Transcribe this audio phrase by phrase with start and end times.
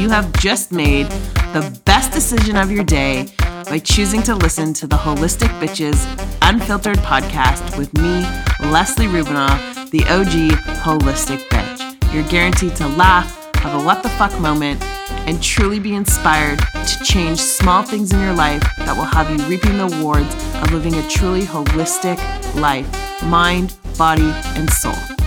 [0.00, 1.06] you have just made
[1.52, 3.26] the best decision of your day
[3.66, 6.06] by choosing to listen to the Holistic Bitches
[6.40, 8.22] Unfiltered podcast with me,
[8.70, 12.14] Leslie Rubinoff, the OG Holistic Bitch.
[12.14, 14.82] You're guaranteed to laugh, have a what the fuck moment,
[15.28, 19.44] and truly be inspired to change small things in your life that will have you
[19.46, 22.18] reaping the rewards of living a truly holistic
[22.54, 22.88] life
[23.24, 25.19] mind, body, and soul.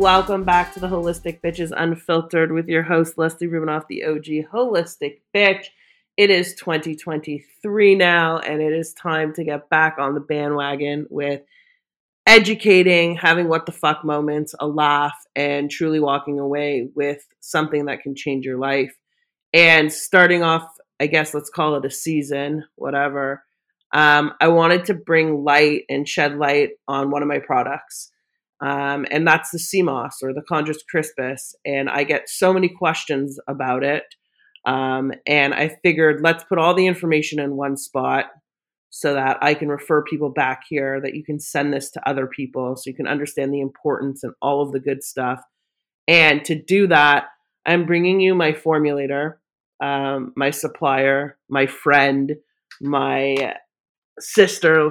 [0.00, 5.20] Welcome back to the Holistic Bitches Unfiltered with your host, Leslie Rubinoff, the OG Holistic
[5.36, 5.66] Bitch.
[6.16, 11.42] It is 2023 now, and it is time to get back on the bandwagon with
[12.26, 18.00] educating, having what the fuck moments, a laugh, and truly walking away with something that
[18.00, 18.96] can change your life.
[19.52, 20.66] And starting off,
[20.98, 23.44] I guess let's call it a season, whatever.
[23.92, 28.10] Um, I wanted to bring light and shed light on one of my products.
[28.62, 31.54] Um, and that's the moss or the Chondrus crispus.
[31.64, 34.04] And I get so many questions about it.
[34.66, 38.26] Um, and I figured let's put all the information in one spot
[38.90, 42.26] so that I can refer people back here, that you can send this to other
[42.26, 45.40] people so you can understand the importance and all of the good stuff.
[46.08, 47.26] And to do that,
[47.64, 49.34] I'm bringing you my formulator,
[49.82, 52.32] um, my supplier, my friend,
[52.80, 53.54] my
[54.18, 54.90] sister,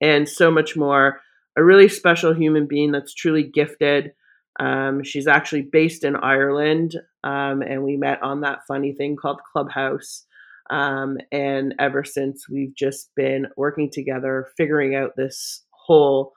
[0.00, 1.20] and so much more
[1.56, 4.12] a really special human being that's truly gifted.
[4.60, 9.40] Um, she's actually based in Ireland, um, and we met on that funny thing called
[9.52, 10.26] Clubhouse.
[10.70, 16.32] Um, and ever since, we've just been working together, figuring out this whole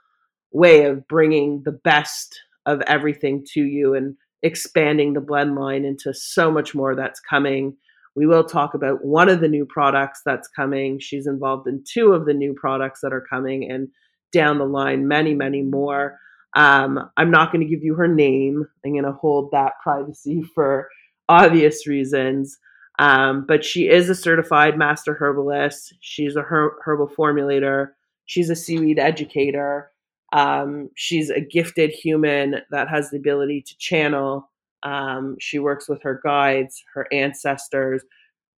[0.52, 6.14] way of bringing the best of everything to you and expanding the blend line into
[6.14, 7.76] so much more that's coming.
[8.16, 11.00] We will talk about one of the new products that's coming.
[11.00, 13.90] She's involved in two of the new products that are coming, and
[14.32, 16.20] down the line, many, many more.
[16.56, 18.66] Um, I'm not going to give you her name.
[18.84, 20.90] I'm going to hold that privacy for
[21.30, 22.58] obvious reasons.
[23.00, 25.94] Um, but she is a certified master herbalist.
[26.00, 27.90] She's a her- herbal formulator.
[28.26, 29.92] She's a seaweed educator.
[30.34, 34.50] Um, she's a gifted human that has the ability to channel.
[34.84, 38.04] Um, she works with her guides, her ancestors.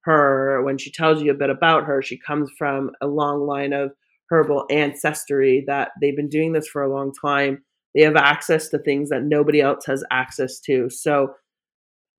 [0.02, 3.74] Her, when she tells you a bit about her, she comes from a long line
[3.74, 3.92] of
[4.30, 7.64] herbal ancestry that they've been doing this for a long time.
[7.96, 10.90] They have access to things that nobody else has access to.
[10.90, 11.34] So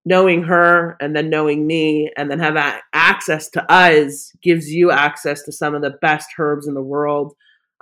[0.05, 2.57] knowing her and then knowing me and then have
[2.93, 7.35] access to us gives you access to some of the best herbs in the world.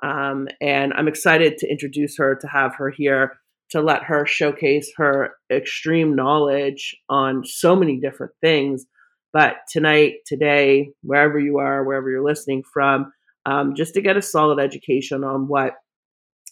[0.03, 3.39] Um, and I'm excited to introduce her, to have her here,
[3.71, 8.87] to let her showcase her extreme knowledge on so many different things.
[9.33, 13.12] But tonight, today, wherever you are, wherever you're listening from,
[13.48, 15.75] um, just to get a solid education on what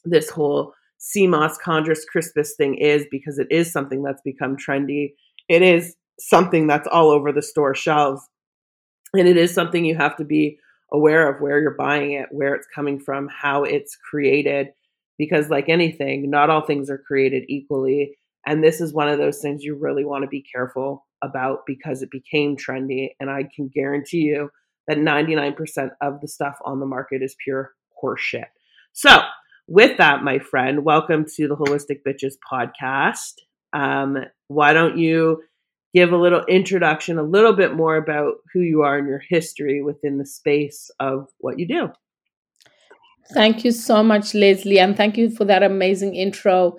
[0.04, 0.72] this whole
[1.16, 5.12] moss chondrus crispus thing is, because it is something that's become trendy.
[5.48, 8.22] It is something that's all over the store shelves.
[9.12, 10.58] And it is something you have to be
[10.90, 14.68] aware of where you're buying it, where it's coming from, how it's created.
[15.18, 18.16] Because, like anything, not all things are created equally.
[18.46, 22.02] And this is one of those things you really want to be careful about because
[22.02, 23.10] it became trendy.
[23.20, 24.50] And I can guarantee you
[24.88, 28.47] that 99% of the stuff on the market is pure horseshit.
[28.92, 29.20] So,
[29.69, 33.34] with that, my friend, welcome to the Holistic Bitches podcast.
[33.72, 35.42] Um, why don't you
[35.92, 39.82] give a little introduction, a little bit more about who you are and your history
[39.82, 41.88] within the space of what you do?
[43.34, 46.76] Thank you so much, Leslie, and thank you for that amazing intro.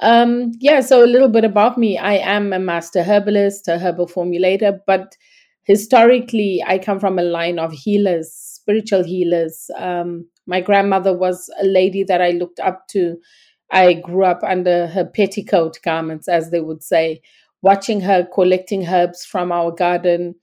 [0.00, 1.98] Um, yeah, so a little bit about me.
[1.98, 5.16] I am a master herbalist, a herbal formulator, but
[5.64, 9.70] historically, I come from a line of healers, spiritual healers.
[9.76, 13.16] Um, my grandmother was a lady that I looked up to.
[13.70, 17.22] I grew up under her petticoat garments, as they would say,
[17.62, 20.34] watching her collecting herbs from our garden,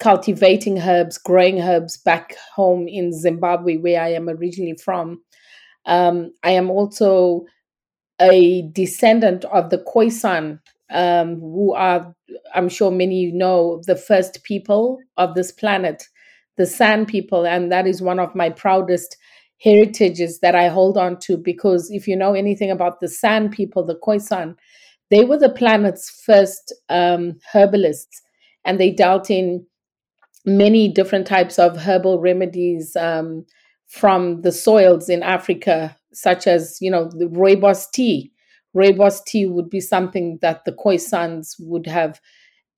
[0.00, 5.20] cultivating herbs, growing herbs back home in Zimbabwe, where I am originally from.
[5.84, 7.44] Um, I am also
[8.20, 10.60] a descendant of the Khoisan
[10.92, 12.14] um, who are,
[12.54, 16.04] I'm sure many know, the first people of this planet,
[16.56, 17.46] the San people.
[17.46, 19.16] And that is one of my proudest
[19.62, 23.84] heritages that I hold on to because if you know anything about the San people,
[23.84, 24.56] the Khoisan,
[25.10, 28.20] they were the planet's first um, herbalists
[28.64, 29.64] and they dealt in
[30.44, 33.44] many different types of herbal remedies um,
[33.86, 38.31] from the soils in Africa, such as, you know, the rooibos tea,
[38.76, 42.20] Rooibos tea would be something that the Khoisans would have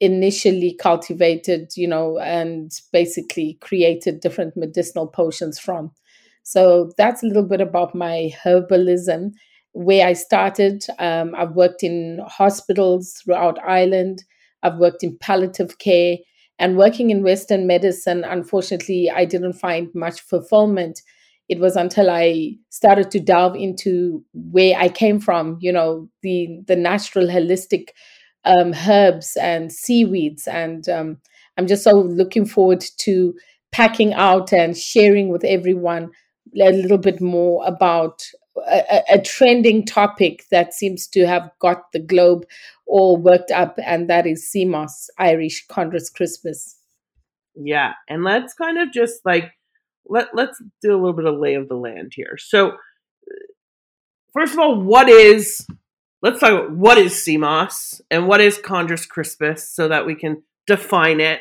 [0.00, 5.92] initially cultivated, you know, and basically created different medicinal potions from.
[6.42, 9.32] So that's a little bit about my herbalism.
[9.72, 10.84] where I started.
[11.00, 14.22] Um, I've worked in hospitals throughout Ireland.
[14.62, 16.18] I've worked in palliative care
[16.60, 18.22] and working in Western medicine.
[18.22, 21.00] Unfortunately, I didn't find much fulfillment.
[21.48, 26.60] It was until I started to delve into where I came from, you know, the
[26.66, 27.88] the natural holistic
[28.44, 31.18] um, herbs and seaweeds, and um,
[31.56, 33.34] I'm just so looking forward to
[33.72, 36.10] packing out and sharing with everyone
[36.54, 38.22] a little bit more about
[38.68, 42.44] a, a, trending topic that seems to have got the globe
[42.86, 46.76] all worked up, and that is moss, Irish Chondrus crispus.
[47.56, 49.52] Yeah, and let's kind of just like
[50.06, 52.36] let let's do a little bit of lay of the land here.
[52.38, 52.74] So, uh,
[54.32, 55.66] first of all, what is
[56.22, 60.42] let's talk about what is moss and what is Chondrus crispus, so that we can
[60.66, 61.40] define it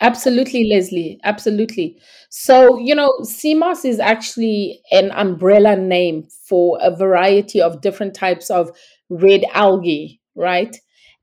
[0.00, 1.20] Absolutely, Leslie.
[1.22, 1.98] Absolutely.
[2.28, 3.12] So, you know,
[3.54, 8.76] moss is actually an umbrella name for a variety of different types of
[9.08, 10.76] red algae, right?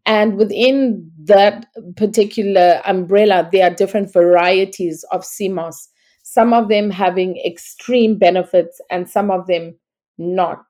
[0.06, 5.90] And within that particular umbrella, there are different varieties of sea moss,
[6.24, 9.78] some of them having extreme benefits and some of them
[10.18, 10.64] not.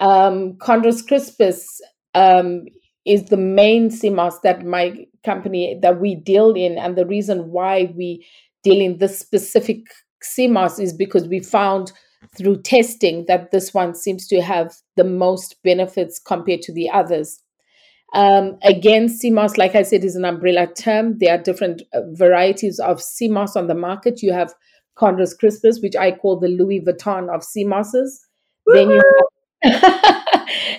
[0.00, 1.80] Um, Chondrus crispus
[2.14, 2.64] um,
[3.06, 7.50] is the main sea moss that my company that we deal in and the reason
[7.50, 8.26] why we
[8.62, 9.86] deal in this specific
[10.22, 11.92] sea moss is because we found
[12.36, 17.40] through testing that this one seems to have the most benefits compared to the others
[18.12, 21.18] um, again sea moss like i said is an umbrella term.
[21.18, 24.22] There are different uh, varieties of sea moss on the market.
[24.22, 24.54] You have
[24.96, 28.26] chondrus crispus which i call the louis vuitton of sea mosses
[28.66, 29.02] then you
[29.62, 30.24] have,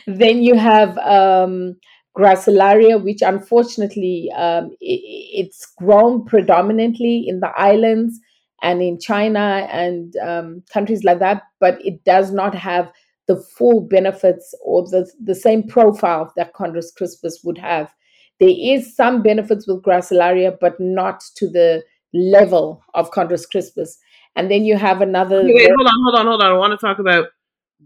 [0.08, 1.76] then you have um,
[2.18, 5.02] Gracilaria, which unfortunately um, it,
[5.46, 8.20] it's grown predominantly in the islands
[8.62, 12.92] and in China and um, countries like that, but it does not have
[13.32, 17.94] the full benefits or the, the same profile that Chondrus crispus would have.
[18.42, 21.84] There is some benefits with Gracilaria, but not to the
[22.14, 23.98] level of Chondrus crispus.
[24.36, 25.38] And then you have another.
[25.38, 26.52] Okay, wait, hold on, hold on, hold on.
[26.52, 27.28] I want to talk about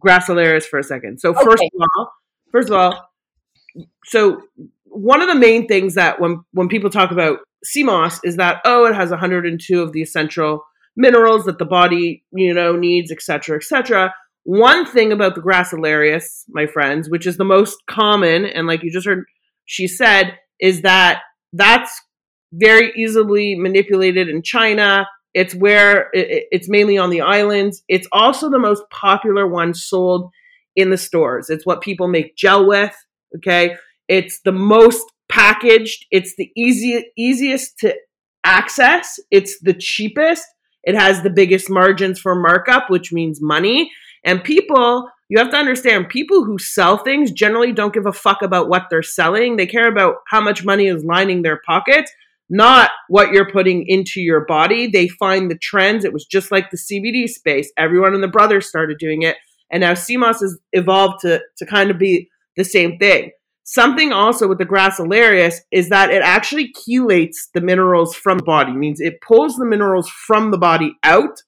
[0.03, 1.19] Gracilarias for a second.
[1.19, 1.69] So first okay.
[1.75, 2.13] of all,
[2.51, 3.09] first of all,
[4.05, 4.41] so
[4.85, 8.61] one of the main things that when when people talk about sea moss is that
[8.63, 10.63] oh it has 102 of the essential
[10.95, 14.13] minerals that the body you know needs etc etc
[14.45, 18.91] one thing about the gracilarius my friends which is the most common and like you
[18.91, 19.25] just heard
[19.65, 21.21] she said is that
[21.53, 21.99] that's
[22.53, 28.59] very easily manipulated in china it's where it's mainly on the islands it's also the
[28.59, 30.29] most popular one sold
[30.75, 32.95] in the stores it's what people make gel with
[33.37, 33.75] Okay.
[34.07, 36.05] It's the most packaged.
[36.11, 37.95] It's the easy, easiest to
[38.43, 39.19] access.
[39.31, 40.45] It's the cheapest.
[40.83, 43.91] It has the biggest margins for markup, which means money.
[44.25, 48.41] And people, you have to understand, people who sell things generally don't give a fuck
[48.41, 49.55] about what they're selling.
[49.55, 52.11] They care about how much money is lining their pockets,
[52.49, 54.87] not what you're putting into your body.
[54.87, 56.03] They find the trends.
[56.03, 57.71] It was just like the CBD space.
[57.77, 59.37] Everyone and the brothers started doing it.
[59.71, 63.31] And now moss has evolved to, to kind of be the same thing.
[63.63, 68.73] Something also with the Gracilarius is that it actually chelates the minerals from the body,
[68.73, 71.41] means it pulls the minerals from the body out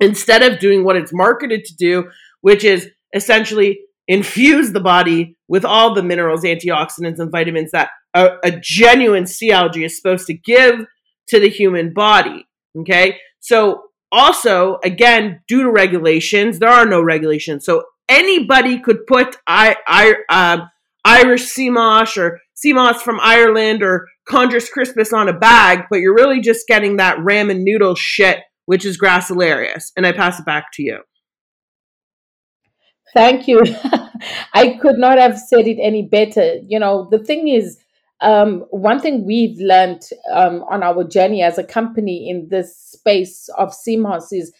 [0.00, 2.10] instead of doing what it's marketed to do,
[2.40, 8.36] which is essentially infuse the body with all the minerals, antioxidants, and vitamins that a,
[8.44, 10.86] a genuine sea algae is supposed to give
[11.28, 12.46] to the human body.
[12.78, 13.18] Okay.
[13.40, 13.82] So,
[14.12, 17.64] also, again, due to regulations, there are no regulations.
[17.64, 20.66] So, anybody could put I, I, uh,
[21.04, 26.00] Irish sea moss or sea moss from Ireland or Chondrus crispus on a bag, but
[26.00, 29.92] you're really just getting that ramen noodle shit, which is Gracilarius.
[29.96, 30.98] And I pass it back to you.
[33.12, 33.62] Thank you.
[34.54, 36.58] I could not have said it any better.
[36.66, 37.78] You know, the thing is,
[38.20, 40.02] um, one thing we've learned
[40.32, 44.52] um, on our journey as a company in this space of sea moss is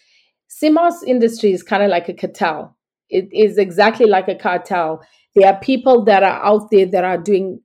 [0.47, 2.75] sea moss industry is kind of like a cartel
[3.09, 5.01] it is exactly like a cartel.
[5.35, 7.61] There are people that are out there that are doing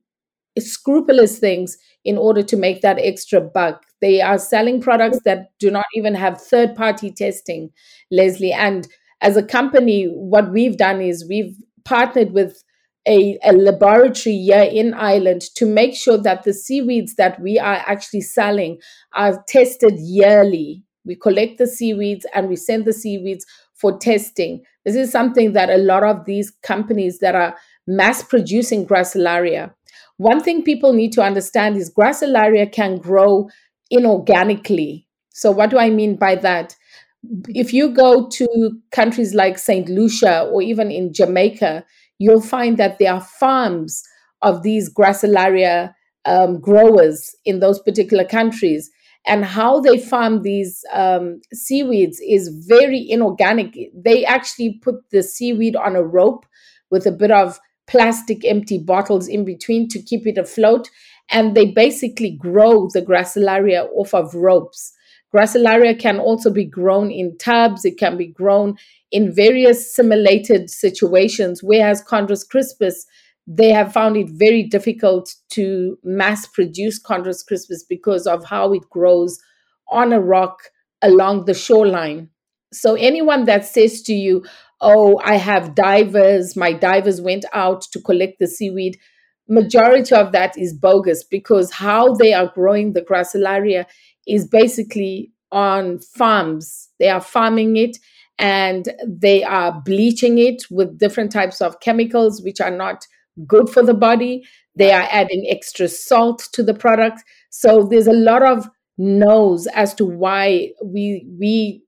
[0.59, 3.83] scrupulous things in order to make that extra buck.
[4.01, 7.71] They are selling products that do not even have third party testing,
[8.09, 8.51] Leslie.
[8.51, 8.87] And
[9.21, 11.55] as a company, what we've done is we've
[11.85, 12.63] partnered with
[13.07, 17.83] a, a, laboratory here in Ireland to make sure that the seaweeds that we are
[17.87, 18.79] actually selling
[19.13, 20.83] are tested yearly.
[21.03, 24.63] We collect the seaweeds and we send the seaweeds for testing.
[24.85, 29.73] This is something that a lot of these companies that are mass producing Gracilaria,
[30.17, 33.49] one thing people need to understand is Gracilaria can grow
[33.91, 35.05] inorganically.
[35.29, 36.75] So, what do I mean by that?
[37.49, 39.87] if you go to countries like St.
[39.89, 41.85] Lucia or even in Jamaica,
[42.17, 44.03] you'll find that there are farms
[44.41, 45.93] of these Gracilaria
[46.25, 48.89] um, growers in those particular countries.
[49.27, 53.77] And how they farm these um, seaweeds is very inorganic.
[53.93, 56.45] They actually put the seaweed on a rope
[56.89, 60.89] with a bit of plastic empty bottles in between to keep it afloat.
[61.29, 64.93] And they basically grow the Gracilaria off of ropes.
[65.33, 68.75] Gracilaria can also be grown in tubs, it can be grown
[69.11, 73.05] in various simulated situations, whereas Chondrus crispus,
[73.47, 78.89] they have found it very difficult to mass produce Chondrus crispus because of how it
[78.89, 79.39] grows
[79.89, 80.63] on a rock
[81.01, 82.29] along the shoreline.
[82.73, 84.43] So, anyone that says to you,
[84.83, 88.97] Oh, I have divers, my divers went out to collect the seaweed,
[89.47, 93.85] majority of that is bogus because how they are growing the gracilaria
[94.27, 96.89] is basically on farms.
[96.99, 97.97] They are farming it
[98.39, 103.05] and they are bleaching it with different types of chemicals which are not
[103.47, 104.43] good for the body.
[104.75, 107.23] They are adding extra salt to the product.
[107.49, 111.83] So there's a lot of no's as to why we we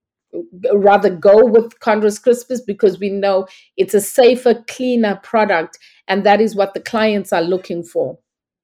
[0.74, 3.48] rather go with Chondrus crispus because we know
[3.78, 8.18] it's a safer, cleaner product, and that is what the clients are looking for.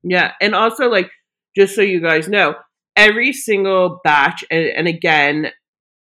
[0.03, 1.11] Yeah, and also like
[1.55, 2.55] just so you guys know,
[2.95, 5.51] every single batch, and, and again,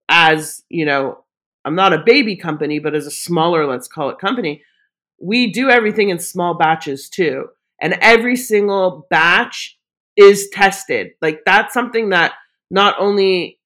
[0.09, 1.25] as you know,
[1.65, 4.63] I'm not a baby company, but as a smaller, let's call it company,
[5.21, 7.47] we do everything in small batches too.
[7.81, 9.79] And every single batch
[10.17, 11.13] is tested.
[11.21, 12.33] Like that's something that
[12.71, 13.59] not only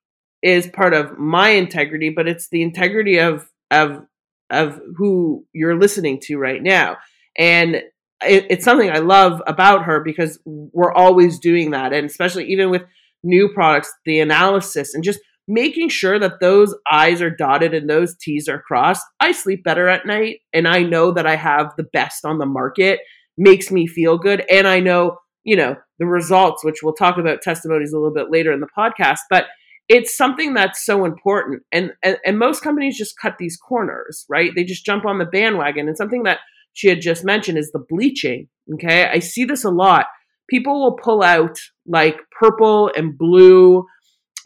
[0.42, 4.04] is part of my integrity, but it's the integrity of of
[4.50, 6.96] of who you're listening to right now.
[7.36, 7.76] And
[8.24, 12.70] it, it's something I love about her because we're always doing that, and especially even
[12.70, 12.82] with
[13.22, 18.14] new products, the analysis and just making sure that those I's are dotted and those
[18.16, 19.04] T's are crossed.
[19.18, 22.46] I sleep better at night, and I know that I have the best on the
[22.46, 23.00] market.
[23.36, 27.42] Makes me feel good, and I know you know the results, which we'll talk about
[27.42, 29.46] testimonies a little bit later in the podcast, but
[29.88, 31.62] it's something that's so important.
[31.72, 34.52] And, and, and most companies just cut these corners right?
[34.54, 35.88] They just jump on the bandwagon.
[35.88, 36.38] And something that
[36.74, 39.06] she had just mentioned is the bleaching okay?
[39.06, 40.06] I see this a lot.
[40.48, 43.86] People will pull out like purple and blue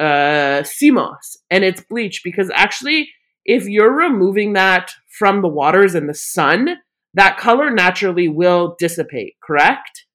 [0.00, 3.10] uh moss and it's bleach because actually
[3.44, 6.76] if you're removing that from the waters and the sun
[7.12, 10.06] that color naturally will dissipate correct?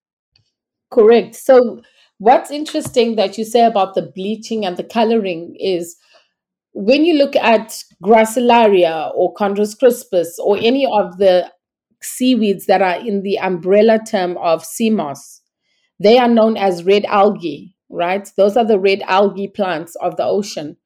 [0.92, 1.36] Correct.
[1.36, 1.82] So
[2.20, 5.98] What's interesting that you say about the bleaching and the coloring is
[6.74, 10.66] when you look at Gracilaria or Chondrus crispus or mm-hmm.
[10.66, 11.52] any of the
[12.02, 15.42] seaweeds that are in the umbrella term of sea moss,
[16.00, 18.30] they are known as red algae, right?
[18.38, 20.78] Those are the red algae plants of the ocean.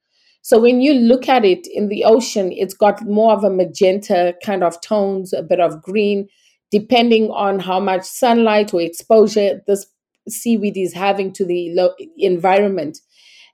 [0.41, 4.33] So when you look at it in the ocean, it's got more of a magenta
[4.43, 6.27] kind of tones, a bit of green,
[6.71, 9.85] depending on how much sunlight or exposure this
[10.31, 12.99] seaweed is having to the lo- environment.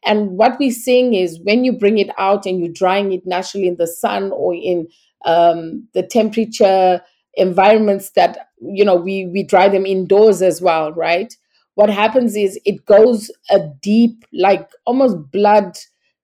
[0.06, 3.68] And what we're seeing is when you bring it out and you're drying it naturally
[3.68, 4.88] in the sun or in
[5.26, 7.02] um, the temperature
[7.34, 11.34] environments that you know we we dry them indoors as well, right?
[11.76, 15.78] What happens is it goes a deep, like almost blood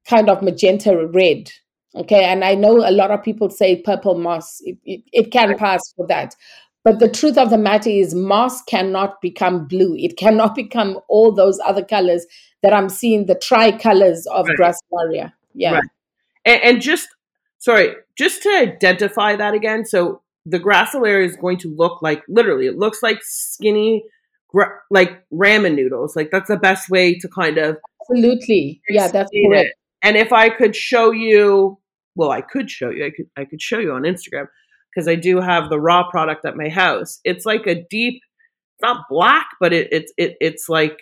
[0.08, 1.52] kind of magenta red.
[1.96, 4.60] Okay, and I know a lot of people say purple moss.
[4.62, 6.36] It, it, it can pass for that.
[6.84, 9.96] But the truth of the matter is, moss cannot become blue.
[9.98, 12.26] It cannot become all those other colors
[12.62, 14.58] that I'm seeing, the tricolors of right.
[14.58, 15.34] Gracilaria.
[15.54, 15.76] Yeah.
[15.76, 15.84] Right.
[16.46, 17.08] And, and, just,
[17.60, 19.86] sorry, just to identify that again.
[19.86, 24.04] So the Gracilaria is going to look like, literally, it looks like skinny,
[24.92, 26.16] like ramen noodles.
[26.16, 27.78] Like that's the best way to kind of.
[28.02, 28.82] Absolutely.
[28.90, 29.70] Yeah, that's correct.
[29.70, 29.74] It.
[30.02, 31.80] And if I could show you,
[32.16, 34.48] well, I could show you, I could, I could show you on Instagram
[34.94, 37.20] because I do have the raw product at my house.
[37.24, 38.22] It's like a deep,
[38.76, 40.98] it's not black, but it, it's it, it's like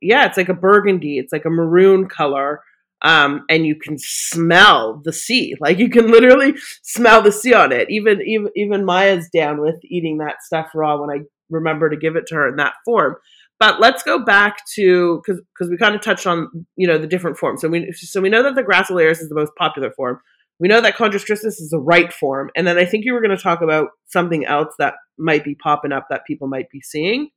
[0.00, 1.18] yeah, it's like a burgundy.
[1.18, 2.60] It's like a maroon color.
[3.02, 5.54] Um, and you can smell the sea.
[5.60, 7.90] Like you can literally smell the sea on it.
[7.90, 12.16] Even even even Maya's down with eating that stuff raw when I remember to give
[12.16, 13.16] it to her in that form.
[13.60, 17.06] But let's go back to because because we kind of touched on you know the
[17.06, 17.60] different forms.
[17.60, 20.20] So we so we know that the Gracilaris is the most popular form.
[20.64, 22.48] We know that Chondrus is the right form.
[22.56, 25.54] And then I think you were going to talk about something else that might be
[25.54, 27.28] popping up that people might be seeing.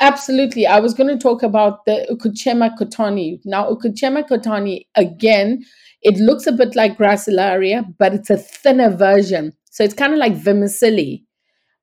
[0.00, 0.66] Absolutely.
[0.66, 3.40] I was going to talk about the Eucheuma cottonii.
[3.46, 5.64] Now, Eucheuma cottonii, again,
[6.02, 9.54] it looks a bit like Gracilaria, but it's a thinner version.
[9.70, 11.24] So it's kind of like vermicelli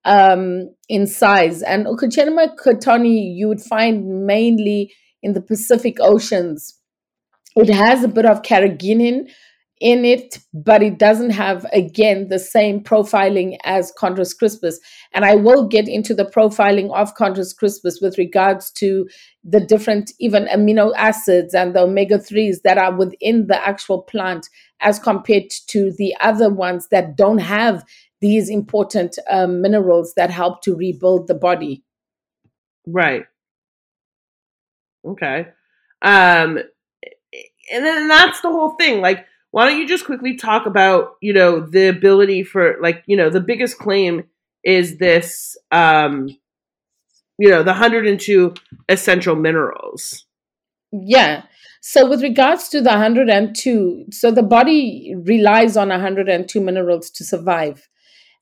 [0.06, 1.64] um, in size.
[1.64, 4.94] And Eucheuma cottonii, you would find mainly
[5.24, 6.78] in the Pacific Oceans.
[7.56, 9.32] It has a bit of carrageenan,
[9.84, 14.80] in it, but it doesn't have, again, the same profiling as Chondrus crispus.
[15.12, 19.10] And I will get into the profiling of Chondrus crispus with regards to
[19.44, 24.48] the different, even amino acids and the omega 3s that are within the actual plant
[24.80, 27.84] as compared to the other ones that don't have
[28.22, 31.84] these important um, minerals that help to rebuild the body.
[32.88, 33.26] Right.
[35.06, 35.48] Okay.
[36.02, 36.60] Um,
[37.70, 39.02] and then that's the whole thing.
[39.02, 43.16] Like, why don't you just quickly talk about, you know, the ability for, like, you
[43.16, 44.24] know, the biggest claim
[44.64, 46.28] is this, um,
[47.38, 48.56] you know, the 102
[48.90, 50.26] essential minerals.
[50.92, 51.44] Yeah.
[51.82, 57.88] So, with regards to the 102, so the body relies on 102 minerals to survive.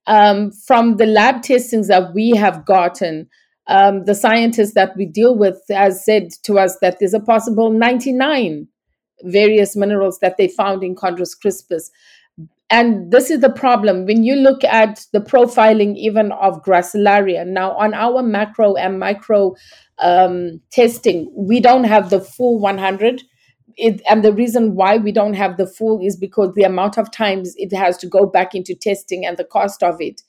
[0.08, 3.28] Um, from the lab testings that we have gotten,
[3.68, 7.70] um, the scientists that we deal with has said to us that there's a possible
[7.70, 8.70] 99
[9.24, 11.92] various minerals that they found in Chondrus crispus.
[12.70, 17.46] And this is the problem when you look at the profiling even of Gracilaria.
[17.46, 19.56] Now, on our macro and micro
[20.00, 23.24] um, testing, we don't have the full 100.
[23.76, 27.12] It, and the reason why we don't have the full is because the amount of
[27.12, 30.22] times it has to go back into testing and the cost of it.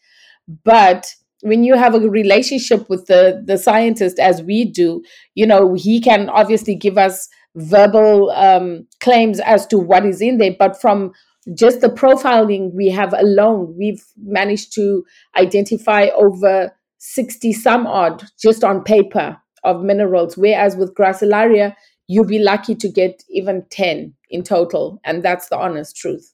[0.64, 5.02] But when you have a relationship with the the scientist as we do,
[5.34, 10.38] you know, he can obviously give us verbal um, claims as to what is in
[10.38, 11.12] there, but from
[11.54, 15.04] just the profiling we have alone, we've managed to
[15.36, 20.36] identify over 60 some odd just on paper of minerals.
[20.36, 21.74] Whereas with Gracilaria,
[22.06, 25.00] you'll be lucky to get even 10 in total.
[25.04, 26.32] And that's the honest truth.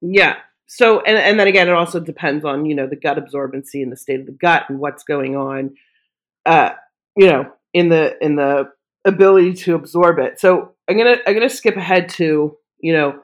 [0.00, 0.36] Yeah.
[0.66, 3.92] So, and, and then again, it also depends on, you know, the gut absorbency and
[3.92, 5.74] the state of the gut and what's going on,
[6.46, 6.70] uh,
[7.16, 8.70] you know, in the, in the
[9.04, 10.40] ability to absorb it.
[10.40, 13.20] So I'm gonna I'm gonna skip ahead to you know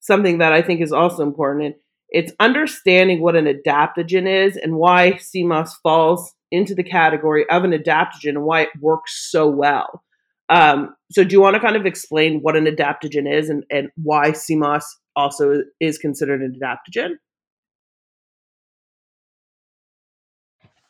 [0.00, 1.64] something that I think is also important.
[1.64, 1.74] And
[2.10, 7.64] it's understanding what an adaptogen is and why sea moss falls into the category of
[7.64, 10.04] an adaptogen and why it works so well.
[10.48, 13.88] Um, so, do you want to kind of explain what an adaptogen is and, and
[13.96, 17.14] why sea moss also is considered an adaptogen?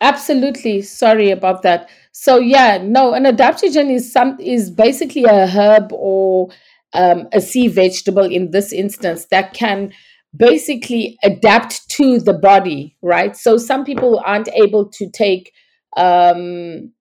[0.05, 0.83] Absolutely.
[0.83, 1.89] Sorry about that.
[2.13, 6.51] So yeah, no, an adaptogen is some is basically a herb or
[6.93, 9.95] um, a sea vegetable in this instance that can
[10.37, 13.35] basically adapt to the body, right?
[13.35, 15.53] So some people aren't able to take,
[15.97, 16.93] um,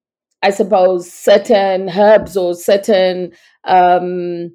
[0.41, 3.33] I suppose, certain herbs or certain
[3.65, 4.51] um,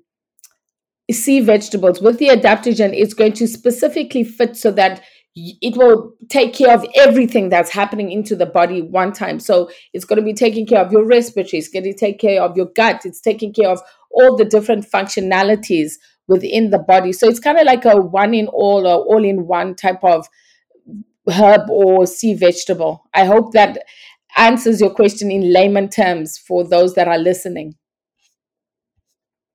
[1.11, 2.01] sea vegetables.
[2.01, 5.03] With the adaptogen, it's going to specifically fit so that
[5.37, 9.39] it will take care of everything that's happening into the body one time.
[9.39, 12.43] So it's going to be taking care of your respiratory, it's going to take care
[12.43, 15.93] of your gut, it's taking care of all the different functionalities
[16.27, 17.13] within the body.
[17.13, 20.27] So it's kind of like a one in all or all in one type of
[21.31, 23.05] herb or sea vegetable.
[23.15, 23.85] I hope that
[24.37, 27.77] answers your question in layman terms for those that are listening.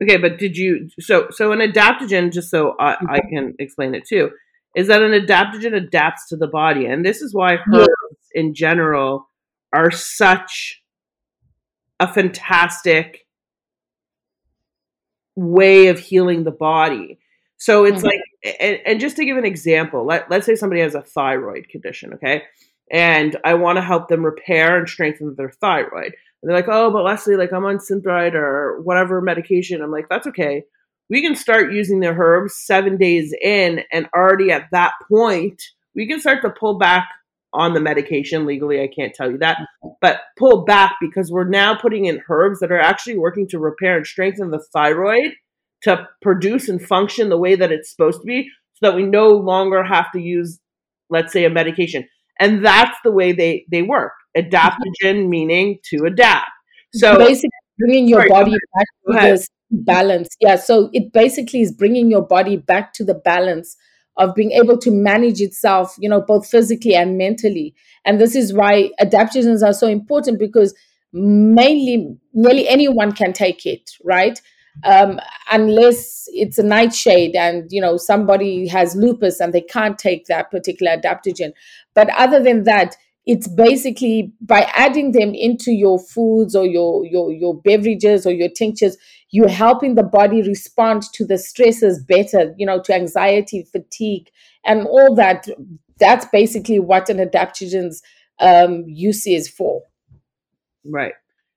[0.02, 2.34] Okay, but did you so so an adaptogen?
[2.34, 3.30] Just so I, I mm-hmm.
[3.30, 4.32] can explain it too
[4.76, 6.86] is that an adaptogen adapts to the body.
[6.86, 7.88] And this is why herbs
[8.34, 8.42] yeah.
[8.42, 9.30] in general
[9.72, 10.82] are such
[12.00, 13.28] a fantastic
[15.36, 17.20] way of healing the body.
[17.58, 18.08] So it's mm-hmm.
[18.08, 21.70] like, and, and, just to give an example, let, let's say somebody has a thyroid
[21.70, 22.44] condition, okay?
[22.92, 26.14] And I want to help them repair and strengthen their thyroid.
[26.42, 29.82] And they're like, oh, but Leslie, like I'm on Synthroid or whatever medication.
[29.82, 30.64] I'm like, that's okay
[31.10, 35.62] we can start using the herbs seven days in, and already at that point,
[35.96, 37.08] we can start to pull back
[37.54, 38.46] on the medication.
[38.46, 39.58] Legally, I can't tell you that,
[40.02, 43.98] but pull back because we're now putting in herbs that are actually working to repair
[43.98, 45.34] and strengthen the thyroid
[45.84, 49.30] to produce and function the way that it's supposed to be so that we no
[49.30, 50.60] longer have to use,
[51.10, 52.08] let's say, a medication.
[52.40, 54.14] And that's the way they, they work.
[54.36, 56.50] Adaptogen meaning to adapt.
[56.94, 60.36] So basically bringing your sorry, body back to this balance.
[60.40, 60.56] Yeah.
[60.56, 63.76] So it basically is bringing your body back to the balance
[64.18, 67.74] of being able to manage itself, you know, both physically and mentally.
[68.06, 70.76] And this is why adaptogens are so important because
[71.12, 74.40] mainly nearly anyone can take it, right?
[74.84, 75.20] Um,
[75.52, 80.50] unless it's a nightshade and you know somebody has lupus and they can't take that
[80.50, 81.54] particular adaptogen.
[81.94, 82.96] But other than that,
[83.28, 88.50] it's basically by adding them into your foods or your your your beverages or your
[88.50, 88.98] tinctures
[89.34, 94.30] you're helping the body respond to the stresses better you know to anxiety fatigue
[94.66, 95.48] and all that
[96.00, 97.98] that's basically what an adaptogens
[98.40, 99.84] um, use is for
[100.86, 101.14] right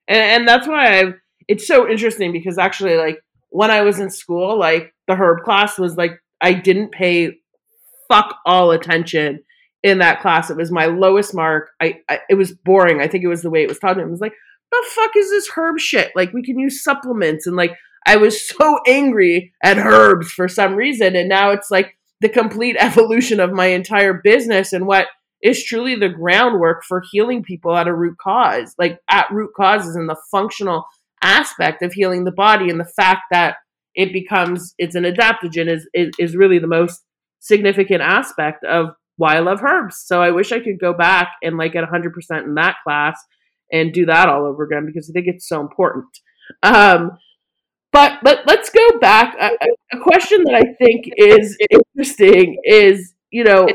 [0.09, 1.05] and, and that's why i
[1.49, 3.21] it's so interesting because actually like
[3.57, 7.39] when I was in school, like the herb class was like I didn't pay
[8.09, 9.43] fuck all attention
[9.83, 10.51] in that class.
[10.51, 11.71] It was my lowest mark.
[11.81, 13.01] I, I it was boring.
[13.01, 13.99] I think it was the way it was taught.
[13.99, 14.35] It was like,
[14.83, 16.13] the fuck is this herb shit?
[16.15, 20.75] Like we can use supplements and like I was so angry at herbs for some
[20.75, 25.09] reason, and now it's like the complete evolution of my entire business and what
[25.43, 29.95] is truly the groundwork for healing people at a root cause, like at root causes
[29.95, 30.85] and the functional
[31.23, 33.57] aspect of healing the body and the fact that
[33.95, 37.03] it becomes it's an adaptogen is, is, is really the most
[37.41, 40.03] significant aspect of why I love herbs.
[40.05, 43.19] So I wish I could go back and like get 100% in that class
[43.73, 46.07] and do that all over again because I think it's so important.
[46.63, 47.19] Um,
[47.93, 49.37] but but let's go back.
[49.41, 49.51] A,
[49.97, 53.69] a question that I think is interesting is you know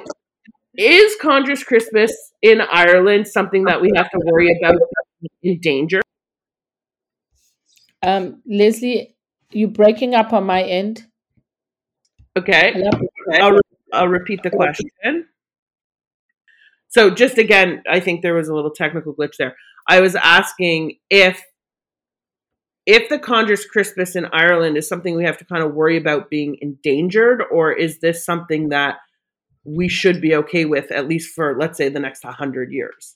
[0.78, 4.80] is Chondrus crispus in Ireland something that we have to worry about
[5.44, 6.02] in danger?
[8.02, 9.16] Um, Leslie,
[9.52, 11.06] you breaking up on my end.
[12.38, 12.82] Okay.
[13.34, 13.60] I'll,
[13.94, 15.28] I'll repeat the question.
[16.92, 19.56] So, just again, I think there was a little technical glitch there.
[19.88, 21.42] I was asking if
[22.86, 26.30] if the Chondrus crispus in Ireland is something we have to kind of worry about
[26.30, 28.98] being endangered, or is this something that
[29.64, 33.16] we should be okay with at least for let's say the next 100 years?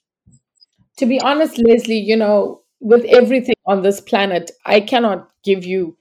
[0.98, 5.98] To be honest, Leslie, you know, with everything on this planet, I cannot give you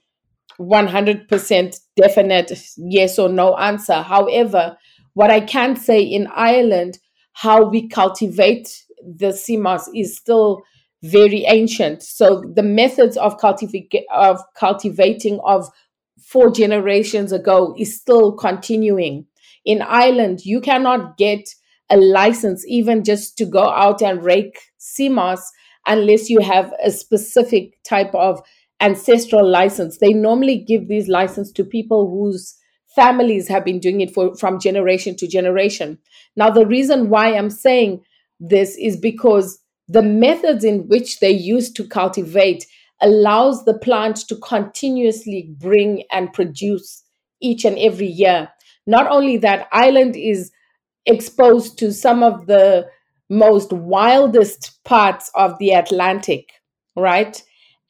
[0.59, 4.01] 100% definite yes or no answer.
[4.01, 4.77] However,
[5.13, 6.99] what I can say in Ireland,
[7.35, 10.63] how we cultivate the moss is still
[11.03, 12.01] very ancient.
[12.01, 15.69] So the methods of, cultiva- of cultivating of
[16.17, 19.25] four generations ago is still continuing.
[19.65, 21.47] In Ireland, you cannot get
[21.89, 25.51] a license even just to go out and rake sea moss
[25.85, 28.41] unless you have a specific type of
[28.79, 29.97] ancestral license.
[29.97, 32.55] They normally give these license to people whose
[32.95, 35.97] families have been doing it for from generation to generation.
[36.35, 38.03] Now, the reason why I'm saying
[38.39, 42.65] this is because the methods in which they use to cultivate
[43.01, 47.03] allows the plant to continuously bring and produce
[47.41, 48.49] each and every year.
[48.87, 50.51] Not only that, Ireland is
[51.05, 52.87] exposed to some of the
[53.29, 56.49] most wildest parts of the Atlantic,
[56.95, 57.41] right?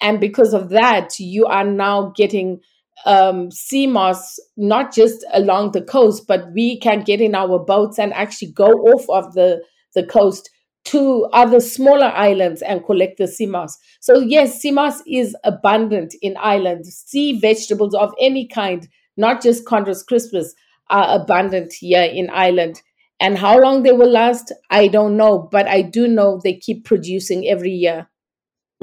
[0.01, 2.61] And because of that, you are now getting
[3.05, 7.99] um, sea moss not just along the coast, but we can get in our boats
[7.99, 9.61] and actually go off of the,
[9.93, 10.49] the coast
[10.85, 13.77] to other smaller islands and collect the sea moss.
[13.99, 16.85] So yes, sea moss is abundant in Ireland.
[16.85, 20.53] Sea vegetables of any kind, not just Chondrus crispus,
[20.89, 22.81] are abundant here in Ireland.
[23.19, 26.85] And how long they will last, I don't know, but I do know they keep
[26.85, 28.07] producing every year.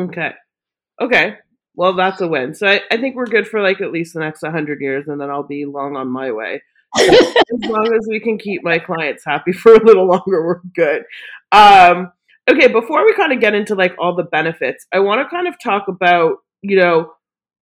[0.01, 0.33] Okay.
[1.01, 1.37] Okay.
[1.75, 2.55] Well, that's a win.
[2.55, 5.21] So I, I think we're good for like at least the next 100 years, and
[5.21, 6.63] then I'll be long on my way.
[6.99, 11.05] as long as we can keep my clients happy for a little longer, we're good.
[11.51, 12.13] Um,
[12.51, 15.49] okay, before we kind of get into like all the benefits, I want to kind
[15.49, 17.13] of talk about, you know,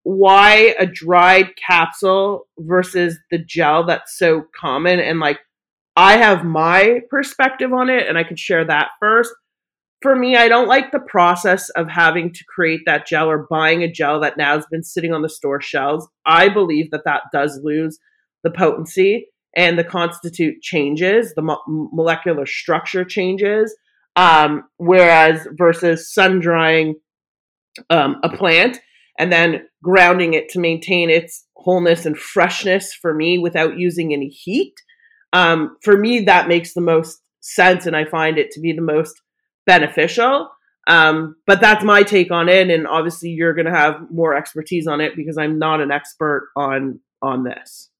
[0.03, 5.37] why a dried capsule versus the gel that's so common and like
[5.95, 9.33] I have my perspective on it and I can share that first.
[10.01, 13.83] For me, I don't like the process of having to create that gel or buying
[13.83, 16.07] a gel that now has been sitting on the store shelves.
[16.25, 17.99] I believe that that does lose
[18.43, 23.75] the potency and the constitute changes, the mo- molecular structure changes.
[24.15, 26.95] Um, whereas versus sun drying
[27.89, 28.79] um, a plant
[29.17, 34.27] and then grounding it to maintain its wholeness and freshness for me without using any
[34.27, 34.73] heat
[35.33, 38.81] um, for me, that makes the most sense, and I find it to be the
[38.81, 39.21] most
[39.69, 40.49] beneficial.
[40.87, 44.87] Um, but that's my take on it, and obviously, you're going to have more expertise
[44.87, 47.91] on it because I'm not an expert on on this.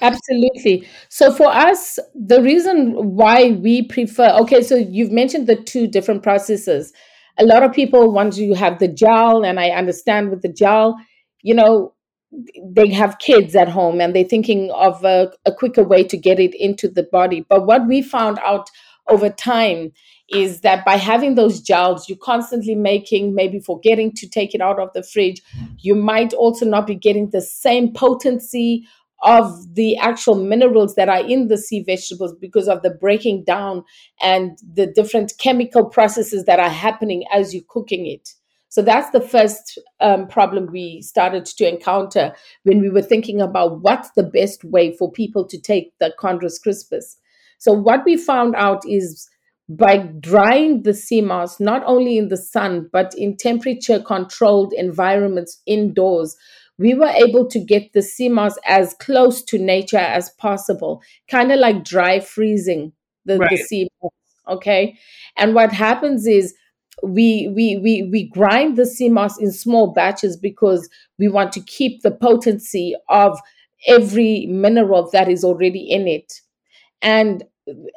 [0.00, 0.86] Absolutely.
[1.08, 6.22] So for us, the reason why we prefer okay, so you've mentioned the two different
[6.22, 6.92] processes.
[7.38, 10.96] A lot of people want to have the gel, and I understand with the gel,
[11.42, 11.94] you know,
[12.64, 16.40] they have kids at home and they're thinking of a, a, quicker way to get
[16.40, 17.44] it into the body.
[17.48, 18.70] But what we found out
[19.08, 19.92] over time
[20.30, 24.78] is that by having those gels, you're constantly making, maybe forgetting to take it out
[24.78, 25.42] of the fridge.
[25.78, 28.86] You might also not be getting the same potency
[29.22, 33.84] of the actual minerals that are in the sea vegetables because of the breaking down
[34.20, 38.30] and the different chemical processes that are happening as you're cooking it.
[38.72, 43.82] So that's the first um, problem we started to encounter when we were thinking about
[43.82, 47.18] what's the best way for people to take the chondrus crispus.
[47.58, 49.28] So what we found out is
[49.68, 55.60] by drying the sea moss, not only in the sun, but in temperature controlled environments
[55.66, 56.34] indoors,
[56.78, 61.52] we were able to get the sea moss as close to nature as possible, kind
[61.52, 62.94] of like dry freezing
[63.26, 63.50] the, right.
[63.50, 64.12] the sea moss.
[64.48, 64.98] Okay.
[65.36, 66.54] And what happens is
[67.02, 71.60] we we we we grind the sea moss in small batches because we want to
[71.60, 73.38] keep the potency of
[73.86, 76.32] every mineral that is already in it.
[77.00, 77.44] And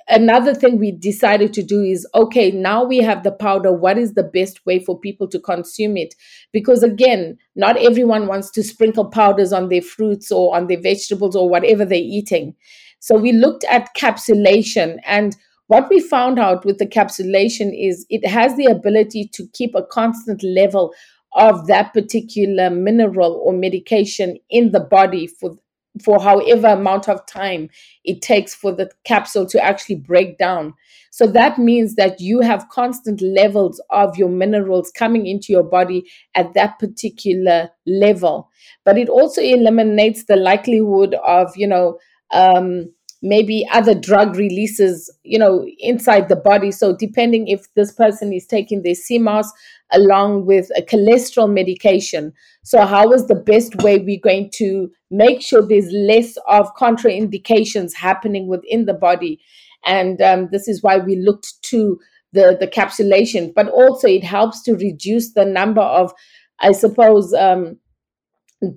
[0.07, 3.71] another thing we decided to do is okay, now we have the powder.
[3.71, 6.15] What is the best way for people to consume it?
[6.51, 11.35] Because again, not everyone wants to sprinkle powders on their fruits or on their vegetables
[11.35, 12.55] or whatever they're eating.
[12.99, 15.35] So we looked at capsulation and
[15.67, 19.83] what we found out with the capsulation is it has the ability to keep a
[19.83, 20.93] constant level
[21.33, 25.55] of that particular mineral or medication in the body for
[26.03, 27.69] for however amount of time
[28.03, 30.73] it takes for the capsule to actually break down.
[31.11, 36.03] So that means that you have constant levels of your minerals coming into your body
[36.35, 38.49] at that particular level.
[38.83, 41.97] But it also eliminates the likelihood of, you know,
[42.33, 42.91] um,
[43.25, 46.71] maybe other drug releases, you know, inside the body.
[46.71, 49.51] So depending if this person is taking their moss
[49.91, 52.33] along with a cholesterol medication.
[52.63, 57.95] So how is the best way we're going to make sure there's less of contraindications
[57.95, 59.41] happening within the body?
[59.85, 61.99] And um, this is why we looked to
[62.31, 66.13] the, the capsulation, but also it helps to reduce the number of,
[66.59, 67.79] I suppose, um,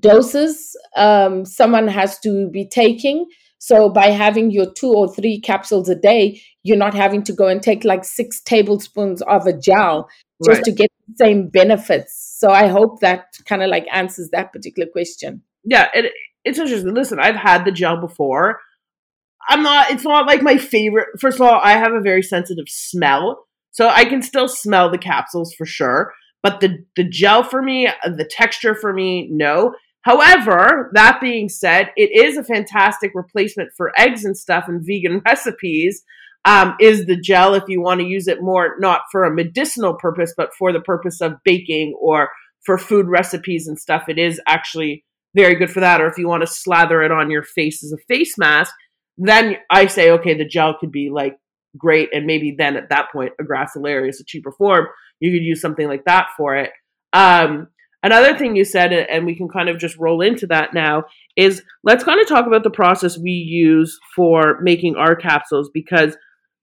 [0.01, 3.27] doses um, someone has to be taking
[3.59, 7.49] so by having your two or three capsules a day, you're not having to go
[7.49, 10.09] and take like six tablespoons of a gel
[10.45, 10.65] just right.
[10.65, 12.37] to get the same benefits.
[12.39, 15.43] So I hope that kind of like answers that particular question.
[15.65, 16.13] Yeah, it,
[16.45, 16.95] it's interesting.
[16.95, 18.61] Listen, I've had the gel before.
[19.49, 19.91] I'm not.
[19.91, 21.09] It's not like my favorite.
[21.19, 24.99] First of all, I have a very sensitive smell, so I can still smell the
[24.99, 26.13] capsules for sure.
[26.43, 29.75] But the the gel for me, uh, the texture for me, no.
[30.03, 35.23] However, that being said, it is a fantastic replacement for eggs and stuff and vegan
[35.27, 36.03] recipes.
[36.45, 39.95] Um, is the gel if you want to use it more not for a medicinal
[39.95, 42.31] purpose, but for the purpose of baking or
[42.65, 44.05] for food recipes and stuff.
[44.09, 46.01] It is actually very good for that.
[46.01, 48.73] Or if you want to slather it on your face as a face mask,
[49.17, 51.37] then I say, okay, the gel could be like
[51.77, 52.11] great.
[52.13, 54.87] And maybe then at that point, a gracilaria is a cheaper form.
[55.21, 56.71] You could use something like that for it.
[57.13, 57.69] Um,
[58.03, 61.05] Another thing you said, and we can kind of just roll into that now,
[61.37, 66.17] is let's kind of talk about the process we use for making our capsules because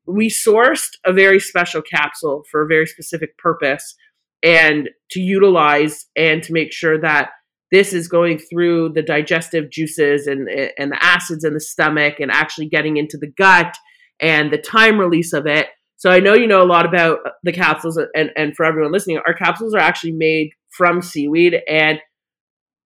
[0.08, 3.96] we sourced a very special capsule for a very specific purpose
[4.44, 7.32] and to utilize and to make sure that
[7.72, 12.32] this is going through the digestive juices and, and the acids in the stomach and
[12.32, 13.76] actually getting into the gut
[14.22, 15.68] and the time release of it.
[15.98, 18.66] So I know you know a lot about uh, the capsules, uh, and, and for
[18.66, 21.56] everyone listening, our capsules are actually made from seaweed.
[21.70, 22.00] And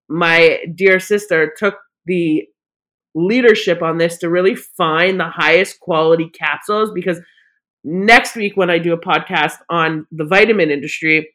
[0.08, 2.46] my dear sister took the
[3.16, 7.20] leadership on this to really find the highest quality capsules because
[7.84, 11.30] next week when I do a podcast on the vitamin industry,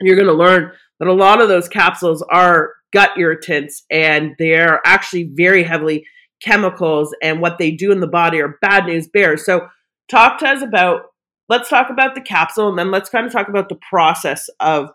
[0.00, 4.80] you're going to learn that a lot of those capsules are gut irritants and they're
[4.86, 6.04] actually very heavily
[6.42, 9.44] chemicals and what they do in the body are bad news bears.
[9.44, 9.68] So
[10.08, 11.02] talk to us about
[11.48, 14.90] let's talk about the capsule and then let's kind of talk about the process of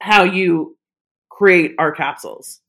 [0.00, 0.76] how you
[1.30, 2.60] create our capsules.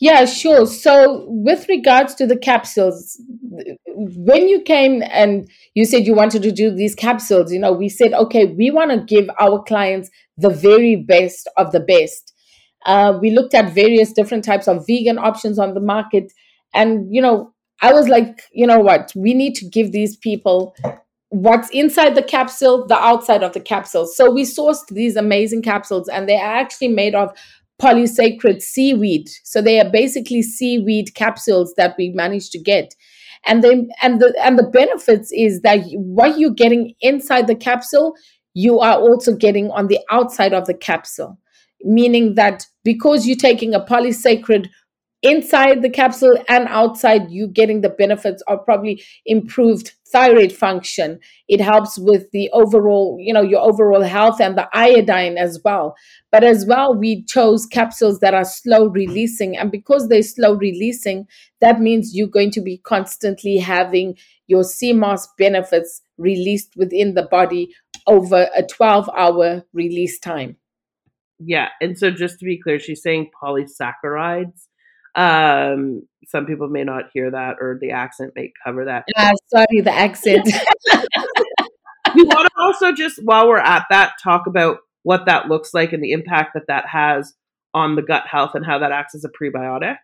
[0.00, 0.66] Yeah, sure.
[0.66, 3.20] So, with regards to the capsules,
[3.86, 7.88] when you came and you said you wanted to do these capsules, you know, we
[7.88, 12.31] said, okay, we want to give our clients the very best of the best.
[12.86, 16.32] Uh, we looked at various different types of vegan options on the market.
[16.74, 19.12] And, you know, I was like, you know what?
[19.16, 20.74] We need to give these people
[21.32, 24.06] what's inside the capsule, the outside of the capsule.
[24.06, 27.30] So we sourced these amazing capsules, and they are actually made of
[27.80, 29.30] polysaccharide seaweed.
[29.42, 32.94] So they are basically seaweed capsules that we managed to get.
[33.46, 38.14] And then and the and the benefits is that what you're getting inside the capsule,
[38.54, 41.38] you are also getting on the outside of the capsule.
[41.84, 44.68] Meaning that because you're taking a polysaccharide
[45.22, 51.18] inside the capsule and outside, you're getting the benefits of probably improved thyroid function.
[51.48, 55.94] It helps with the overall, you know, your overall health and the iodine as well.
[56.30, 59.56] But as well, we chose capsules that are slow releasing.
[59.56, 61.26] And because they're slow releasing,
[61.60, 64.16] that means you're going to be constantly having
[64.48, 64.64] your
[64.94, 67.74] moss benefits released within the body
[68.06, 70.56] over a 12 hour release time.
[71.40, 71.68] Yeah.
[71.80, 74.66] And so just to be clear, she's saying polysaccharides
[75.14, 79.04] Um, some people may not hear that, or the accent may cover that.
[79.16, 80.46] Uh, sorry, the accent.
[82.14, 85.92] you want to also just, while we're at that, talk about what that looks like
[85.92, 87.34] and the impact that that has
[87.74, 89.96] on the gut health and how that acts as a prebiotic.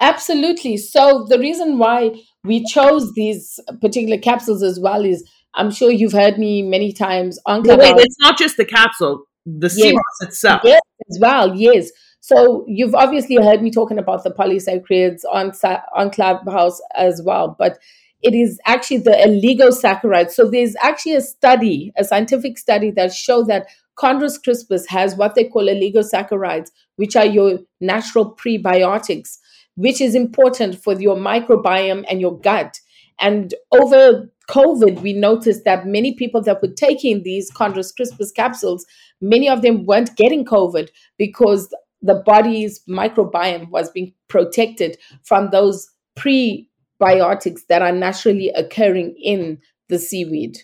[0.00, 0.76] Absolutely.
[0.76, 2.12] So the reason why
[2.44, 7.38] we chose these particular capsules as well is I'm sure you've heard me many times
[7.46, 7.94] on Clubhouse.
[7.94, 9.24] Wait, it's not just the capsule,
[9.58, 9.96] the yes.
[10.20, 10.62] itself.
[10.64, 10.80] Yes,
[11.10, 11.90] as well, yes.
[12.20, 15.52] So you've obviously heard me talking about the polysaccharides on
[15.94, 17.78] on Clubhouse as well, but
[18.22, 20.32] it is actually the oligosaccharides.
[20.32, 25.34] So there's actually a study, a scientific study that show that Chondrus crispus has what
[25.34, 29.38] they call oligosaccharides, which are your natural prebiotics,
[29.76, 32.80] which is important for your microbiome and your gut.
[33.20, 38.86] And over COVID, we noticed that many people that were taking these Chondrus crispus capsules,
[39.20, 45.90] many of them weren't getting COVID because the body's microbiome was being protected from those
[46.16, 50.58] prebiotics that are naturally occurring in the seaweed.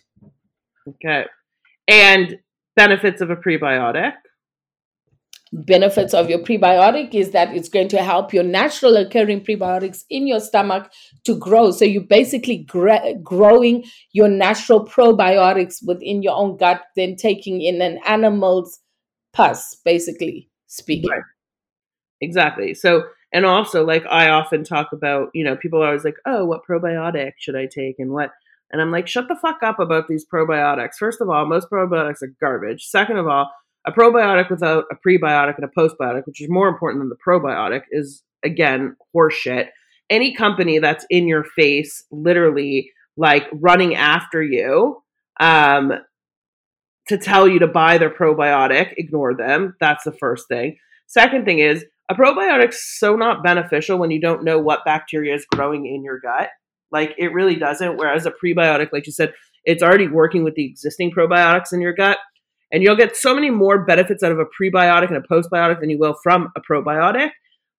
[0.89, 1.25] Okay.
[1.89, 2.39] And
[2.77, 4.13] benefits of a prebiotic?
[5.55, 10.27] Benefits of your prebiotic is that it's going to help your natural occurring prebiotics in
[10.27, 10.91] your stomach
[11.25, 11.71] to grow.
[11.71, 12.67] So you're basically
[13.23, 18.81] growing your natural probiotics within your own gut, then taking in an animal's
[19.33, 21.11] pus, basically speaking.
[21.11, 21.23] Right.
[22.21, 22.75] Exactly.
[22.75, 26.45] So, and also, like I often talk about, you know, people are always like, oh,
[26.45, 28.31] what probiotic should I take and what?
[28.71, 30.97] And I'm like, shut the fuck up about these probiotics.
[30.99, 32.87] First of all, most probiotics are garbage.
[32.87, 33.51] Second of all,
[33.87, 37.83] a probiotic without a prebiotic and a postbiotic, which is more important than the probiotic,
[37.91, 39.69] is again horseshit.
[40.11, 45.03] Any company that's in your face, literally like running after you
[45.41, 45.93] um,
[47.09, 49.77] to tell you to buy their probiotic, ignore them.
[49.81, 50.77] That's the first thing.
[51.07, 55.47] Second thing is a probiotic's so not beneficial when you don't know what bacteria is
[55.47, 56.51] growing in your gut.
[56.91, 57.97] Like it really doesn't.
[57.97, 59.33] Whereas a prebiotic, like you said,
[59.65, 62.19] it's already working with the existing probiotics in your gut
[62.75, 65.91] and you'll get so many more benefits out of a prebiotic and a postbiotic than
[65.91, 67.31] you will from a probiotic.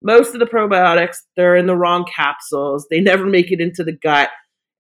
[0.02, 2.88] Most of the probiotics, they're in the wrong capsules.
[2.90, 4.30] They never make it into the gut.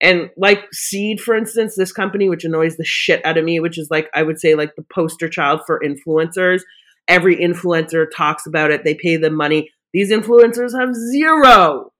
[0.01, 3.77] And like Seed, for instance, this company, which annoys the shit out of me, which
[3.77, 6.61] is like, I would say, like the poster child for influencers.
[7.09, 9.69] Every influencer talks about it, they pay them money.
[9.93, 11.91] These influencers have zero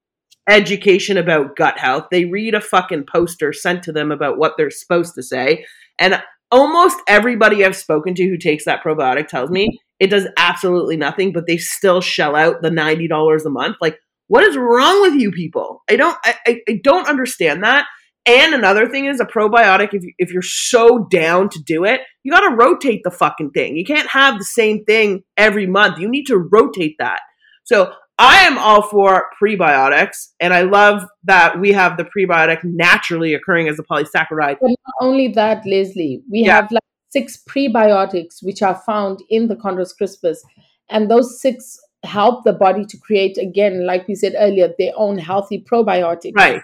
[0.48, 2.06] education about gut health.
[2.12, 5.66] They read a fucking poster sent to them about what they're supposed to say.
[6.00, 6.22] And
[6.52, 11.32] almost everybody I've spoken to who takes that probiotic tells me it does absolutely nothing,
[11.32, 13.78] but they still shell out the ninety dollars a month.
[13.82, 15.84] Like, what is wrong with you people?
[15.90, 17.86] I don't, I, I don't understand that.
[18.28, 19.94] And another thing is a probiotic.
[19.94, 23.52] If you, if you're so down to do it, you got to rotate the fucking
[23.52, 23.78] thing.
[23.78, 26.00] You can't have the same thing every month.
[26.00, 27.20] You need to rotate that.
[27.66, 33.34] So I am all for prebiotics, and I love that we have the prebiotic naturally
[33.34, 34.58] occurring as a polysaccharide.
[34.62, 36.56] But not only that, Leslie, we yeah.
[36.56, 40.44] have like six prebiotics which are found in the Chondrus crispus,
[40.90, 45.18] and those six help the body to create again, like we said earlier, their own
[45.18, 46.36] healthy probiotics.
[46.36, 46.62] Right.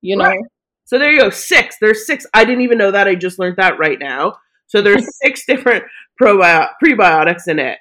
[0.00, 0.24] You know.
[0.24, 0.40] Right.
[0.84, 1.30] So there you go.
[1.30, 1.76] Six.
[1.80, 2.26] There's six.
[2.34, 3.08] I didn't even know that.
[3.08, 4.36] I just learned that right now.
[4.66, 5.84] So there's six different
[6.20, 7.78] probi- prebiotics in it.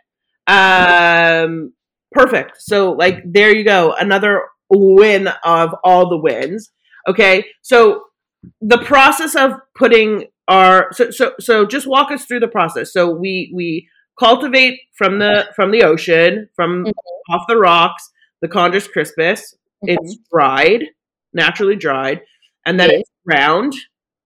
[0.48, 1.74] Um,
[2.14, 2.62] perfect.
[2.62, 6.72] So like there you go, another win of all the wins.
[7.08, 8.04] Okay, so
[8.62, 12.94] the process of putting our so so so just walk us through the process.
[12.94, 13.88] So we we
[14.20, 17.34] cultivate from the from the ocean from mm-hmm.
[17.34, 18.10] off the rocks
[18.44, 19.56] the Chondrus crispus.
[19.84, 19.96] Mm-hmm.
[20.04, 20.84] It's dried,
[21.34, 22.22] naturally dried,
[22.66, 23.00] and then yes.
[23.00, 23.74] it's ground,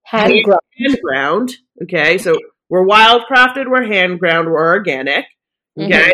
[0.03, 0.61] hand, hand ground.
[0.77, 1.55] Hand ground.
[1.83, 5.25] Okay, so we're wildcrafted, we're hand ground, we're organic.
[5.79, 5.89] Okay.
[5.89, 6.11] Mm-hmm.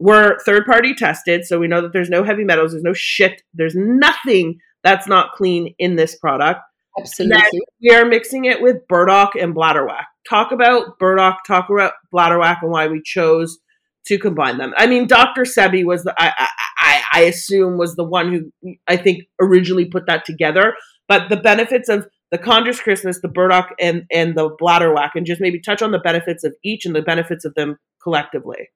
[0.00, 3.42] We're third party tested, so we know that there's no heavy metals, there's no shit,
[3.54, 6.60] there's nothing that's not clean in this product.
[6.98, 7.60] Absolutely.
[7.82, 10.04] we are mixing it with burdock and bladderwrack.
[10.28, 13.58] Talk about burdock, talk about bladderwrack, and why we chose
[14.06, 14.72] to combine them.
[14.76, 15.42] I mean, Dr.
[15.42, 20.06] Sebi was the I, I I assume was the one who I think originally put
[20.06, 20.74] that together.
[21.08, 25.40] But the benefits of the Chondrus crispus, the burdock, and and the bladderwrack, and just
[25.40, 28.68] maybe touch on the benefits of each and the benefits of them collectively.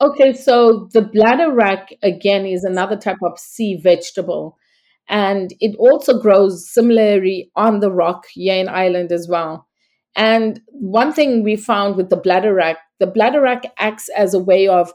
[0.00, 4.56] Okay, so the bladderwrack again is another type of sea vegetable,
[5.08, 9.66] and it also grows similarly on the rock Yane Island as well.
[10.16, 14.92] And one thing we found with the bladderwrack, the bladderwrack acts as a way of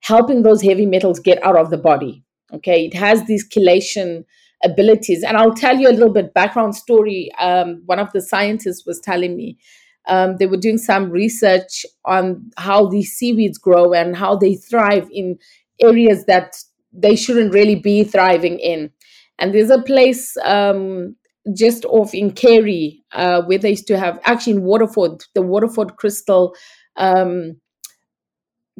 [0.00, 2.24] helping those heavy metals get out of the body.
[2.52, 4.24] Okay, it has these chelation
[4.64, 7.30] abilities, and I'll tell you a little bit background story.
[7.38, 9.58] Um, one of the scientists was telling me
[10.06, 15.08] um, they were doing some research on how these seaweeds grow and how they thrive
[15.12, 15.38] in
[15.80, 16.56] areas that
[16.92, 18.90] they shouldn't really be thriving in.
[19.38, 21.16] And there's a place um,
[21.54, 25.96] just off in Kerry uh, where they used to have, actually in Waterford, the Waterford
[25.96, 26.54] Crystal
[26.96, 27.60] um,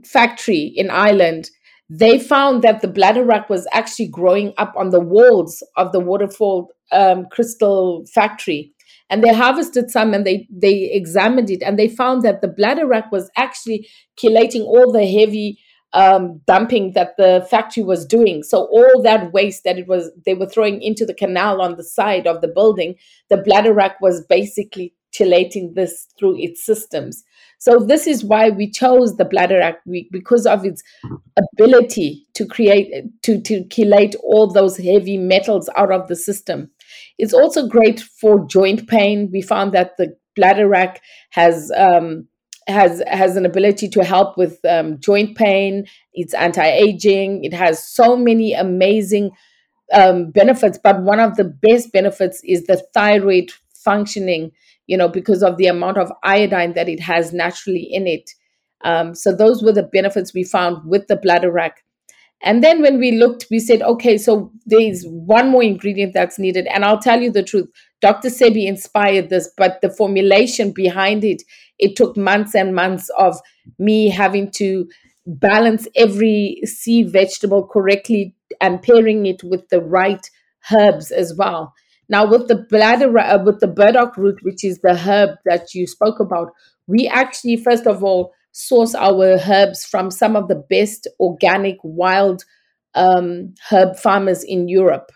[0.05, 1.51] factory in Ireland.
[1.89, 6.67] They found that the bladderwrack was actually growing up on the walls of the Waterford
[6.91, 8.73] um, Crystal factory
[9.11, 13.11] and they harvested some and they they examined it and they found that the bladderwrack
[13.13, 13.89] was actually
[14.19, 15.59] chelating all the heavy
[15.93, 18.43] um, dumping that the factory was doing.
[18.43, 21.85] So all that waste that it was they were throwing into the canal on the
[21.85, 22.97] side of the building,
[23.31, 27.25] the bladderwrack was basically chelating this through its systems.
[27.59, 29.77] So this is why we chose the bladderwrack
[30.13, 30.83] because of its
[31.39, 32.93] ability to create
[33.23, 36.71] to to chelate all those heavy metals out of the system.
[37.19, 39.31] It's also great for joint pain.
[39.33, 40.99] We found that the bladderwrack
[41.31, 42.29] has um,
[42.69, 45.87] has has an ability to help with um, joint pain.
[46.13, 47.45] It's anti-aging.
[47.45, 49.31] It has so many amazing
[49.93, 54.53] um, benefits, but one of the best benefits is the thyroid functioning.
[54.87, 58.31] You know, because of the amount of iodine that it has naturally in it.
[58.85, 61.73] Um, so those were the benefits we found with the bladderwrack.
[62.43, 66.67] And then when we looked, we said, okay, so there's one more ingredient that's needed.
[66.67, 67.69] And I'll tell you the truth,
[68.01, 68.29] Dr.
[68.29, 71.43] Sebi inspired this, but the formulation behind it,
[71.79, 73.39] it took months and months of
[73.79, 74.87] me having to
[75.27, 80.31] balance every sea vegetable correctly and pairing it with the right
[80.73, 81.75] herbs as well.
[82.09, 85.87] Now, with the bladder, uh, with the burdock root, which is the herb that you
[85.87, 86.53] spoke about,
[86.87, 92.43] we actually, first of all, source our herbs from some of the best organic wild
[92.95, 95.13] um, herb farmers in Europe.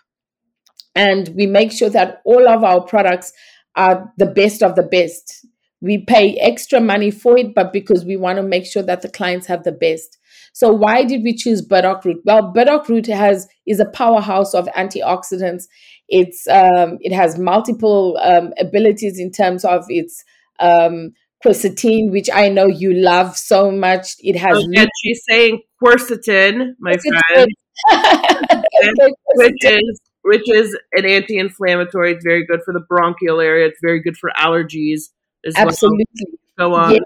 [0.93, 3.33] And we make sure that all of our products
[3.75, 5.43] are the best of the best.
[5.81, 9.09] We pay extra money for it, but because we want to make sure that the
[9.09, 10.19] clients have the best.
[10.53, 12.21] So why did we choose burdock root?
[12.23, 15.63] Well, burdock root has is a powerhouse of antioxidants.
[16.09, 20.23] It's um, it has multiple um, abilities in terms of its
[20.59, 21.13] um,
[21.43, 24.15] quercetin, which I know you love so much.
[24.19, 24.57] It has.
[24.57, 27.21] Oh, yeah, she's saying quercetin, my quercetin.
[27.33, 27.51] friend,
[29.35, 32.13] which is which is an anti-inflammatory.
[32.13, 33.67] It's very good for the bronchial area.
[33.67, 35.09] It's very good for allergies
[35.45, 36.05] as Absolutely.
[36.57, 36.69] well.
[36.69, 36.91] Go on.
[36.93, 37.03] Yes.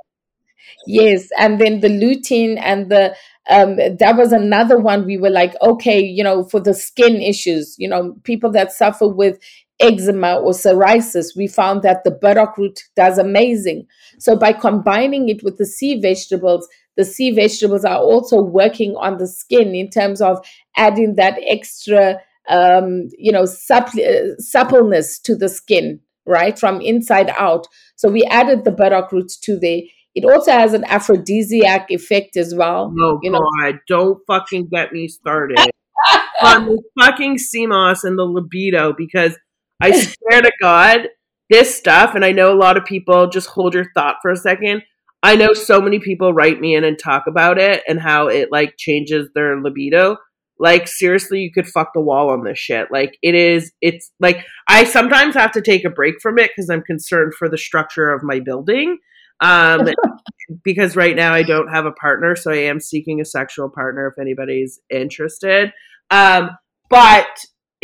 [0.87, 3.15] yes, and then the lutein and the
[3.49, 7.75] um, that was another one we were like, okay, you know, for the skin issues,
[7.77, 9.37] you know, people that suffer with
[9.79, 13.87] eczema or psoriasis, we found that the burdock root does amazing.
[14.19, 19.17] So by combining it with the sea vegetables, the sea vegetables are also working on
[19.17, 20.45] the skin in terms of
[20.77, 27.67] adding that extra, um, you know, supple- suppleness to the skin, right, from inside out.
[27.95, 29.81] So we added the burdock root to there.
[30.15, 32.93] It also has an aphrodisiac effect as well.
[32.97, 33.41] Oh you know.
[33.61, 33.79] God!
[33.89, 35.57] Don't fucking get me started
[36.41, 39.37] on the fucking sea moss and the libido because
[39.81, 41.09] I swear to God,
[41.49, 44.35] this stuff, and I know a lot of people just hold your thought for a
[44.35, 44.83] second.
[45.21, 48.49] I know so many people write me in and talk about it and how it
[48.51, 50.17] like changes their libido.
[50.59, 52.87] Like seriously, you could fuck the wall on this shit.
[52.91, 56.69] Like it is, it's like I sometimes have to take a break from it because
[56.69, 58.97] I'm concerned for the structure of my building.
[59.41, 59.89] Um,
[60.63, 64.07] because right now I don't have a partner, so I am seeking a sexual partner
[64.07, 65.73] if anybody's interested.
[66.11, 66.51] Um,
[66.89, 67.27] but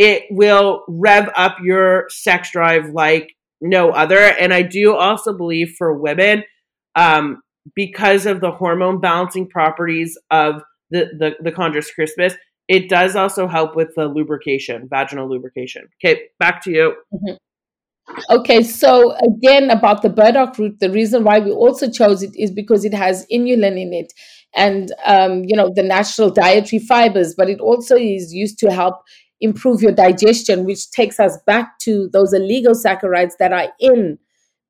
[0.01, 4.17] it will rev up your sex drive like no other.
[4.17, 6.43] And I do also believe for women,
[6.95, 7.43] um,
[7.75, 12.33] because of the hormone balancing properties of the, the, the Chondrus crispus,
[12.67, 15.87] it does also help with the lubrication, vaginal lubrication.
[16.03, 16.95] Okay, back to you.
[17.13, 17.35] Mm-hmm.
[18.31, 22.49] Okay, so again about the burdock root, the reason why we also chose it is
[22.49, 24.11] because it has inulin in it,
[24.55, 28.95] and um, you know the natural dietary fibers, but it also is used to help
[29.41, 34.17] improve your digestion, which takes us back to those oligosaccharides that are in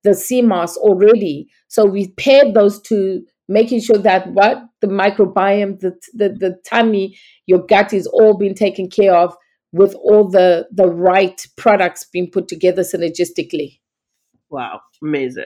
[0.04, 1.50] the moss already.
[1.68, 7.18] So we paired those two, making sure that what the microbiome, the, the, the tummy,
[7.46, 9.36] your gut is all being taken care of
[9.74, 13.80] with all the the right products being put together synergistically.
[14.50, 15.46] Wow, amazing.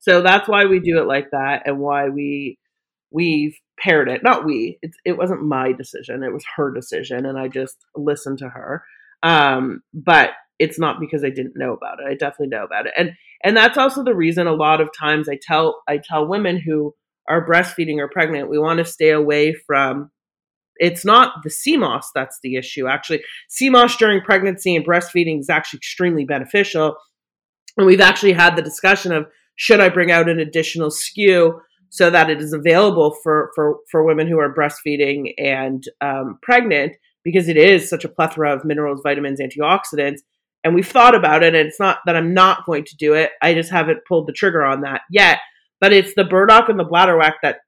[0.00, 2.58] So that's why we do it like that and why we
[3.10, 4.22] we've paired it.
[4.22, 4.78] Not we.
[4.82, 6.22] It, it wasn't my decision.
[6.22, 8.84] It was her decision, and I just listened to her.
[9.22, 12.06] Um, but it's not because I didn't know about it.
[12.08, 13.12] I definitely know about it, and
[13.44, 14.46] and that's also the reason.
[14.46, 16.94] A lot of times, I tell I tell women who
[17.28, 20.10] are breastfeeding or pregnant, we want to stay away from.
[20.76, 22.88] It's not the sea moss that's the issue.
[22.88, 26.96] Actually, sea moss during pregnancy and breastfeeding is actually extremely beneficial.
[27.76, 31.60] And we've actually had the discussion of should I bring out an additional SKU
[31.92, 36.96] so that it is available for for for women who are breastfeeding and um, pregnant
[37.22, 40.20] because it is such a plethora of minerals, vitamins, antioxidants.
[40.64, 43.32] And we've thought about it, and it's not that I'm not going to do it.
[43.42, 45.40] I just haven't pulled the trigger on that yet.
[45.82, 47.58] But it's the burdock and the bladderwrack that,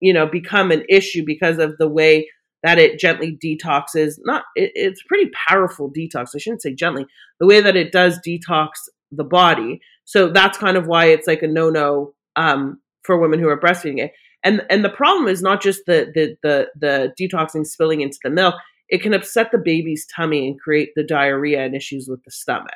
[0.00, 2.28] you know, become an issue because of the way
[2.64, 4.14] that it gently detoxes.
[4.24, 6.30] Not, it, it's pretty powerful detox.
[6.34, 7.06] I shouldn't say gently.
[7.38, 8.70] The way that it does detox
[9.12, 9.80] the body.
[10.06, 13.60] So that's kind of why it's like a no no um, for women who are
[13.60, 14.12] breastfeeding it.
[14.42, 18.30] And and the problem is not just the the the the detoxing spilling into the
[18.30, 18.54] milk.
[18.88, 22.74] It can upset the baby's tummy and create the diarrhea and issues with the stomach.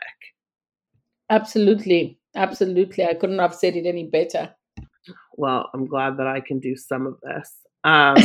[1.30, 3.04] Absolutely, absolutely.
[3.04, 4.54] I couldn't have said it any better.
[5.36, 7.52] Well, I'm glad that I can do some of this.
[7.84, 8.16] Um,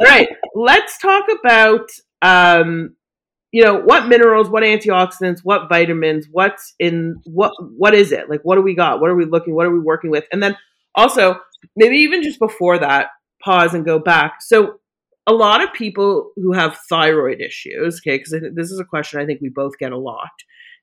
[0.00, 1.88] all right, let's talk about
[2.22, 2.96] um,
[3.52, 8.40] you know what minerals what antioxidants what vitamins what's in what what is it like
[8.42, 10.56] what do we got what are we looking what are we working with and then
[10.94, 11.36] also
[11.76, 13.08] maybe even just before that
[13.42, 14.74] pause and go back so
[15.26, 19.26] a lot of people who have thyroid issues okay because this is a question i
[19.26, 20.30] think we both get a lot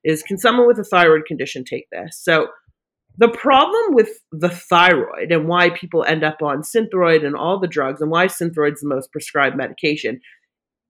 [0.03, 2.47] is can someone with a thyroid condition take this so
[3.17, 7.67] the problem with the thyroid and why people end up on synthroid and all the
[7.67, 10.19] drugs and why synthroid's the most prescribed medication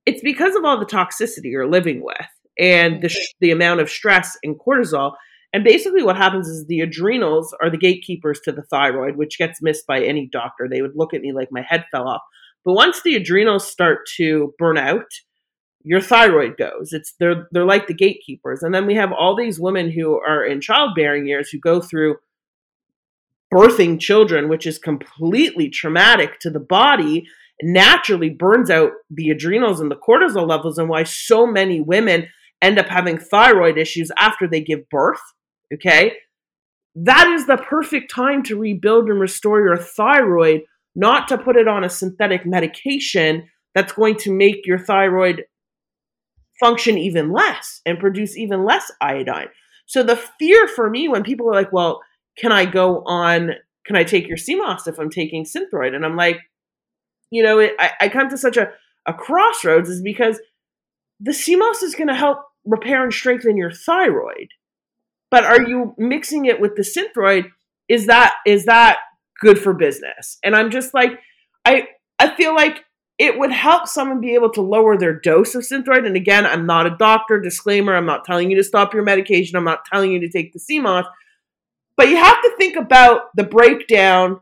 [0.05, 2.27] it's because of all the toxicity you're living with
[2.59, 5.13] and the, the amount of stress and cortisol.
[5.51, 9.61] And basically, what happens is the adrenals are the gatekeepers to the thyroid, which gets
[9.61, 10.67] missed by any doctor.
[10.69, 12.21] They would look at me like my head fell off.
[12.63, 15.07] But once the adrenals start to burn out,
[15.83, 16.91] your thyroid goes.
[16.91, 18.61] It's they're they're like the gatekeepers.
[18.61, 22.17] And then we have all these women who are in childbearing years who go through
[23.51, 27.25] birthing children, which is completely traumatic to the body
[27.61, 32.27] naturally burns out the adrenals and the cortisol levels, and why so many women
[32.61, 35.21] end up having thyroid issues after they give birth.
[35.73, 36.13] Okay.
[36.95, 40.61] That is the perfect time to rebuild and restore your thyroid,
[40.95, 45.43] not to put it on a synthetic medication that's going to make your thyroid
[46.59, 49.47] function even less and produce even less iodine.
[49.85, 52.01] So the fear for me when people are like, well,
[52.37, 53.51] can I go on,
[53.85, 55.95] can I take your sea moss if I'm taking Synthroid?
[55.95, 56.39] And I'm like,
[57.31, 58.71] you know, it, I, I come to such a,
[59.05, 60.39] a crossroads is because
[61.19, 64.49] the sea moss is going to help repair and strengthen your thyroid.
[65.31, 67.51] But are you mixing it with the synthroid?
[67.87, 68.97] Is that is that
[69.39, 70.37] good for business?
[70.43, 71.19] And I'm just like,
[71.65, 72.83] I I feel like
[73.17, 76.05] it would help someone be able to lower their dose of synthroid.
[76.05, 79.57] And again, I'm not a doctor, disclaimer, I'm not telling you to stop your medication,
[79.57, 81.05] I'm not telling you to take the sea moss.
[81.97, 84.39] But you have to think about the breakdown,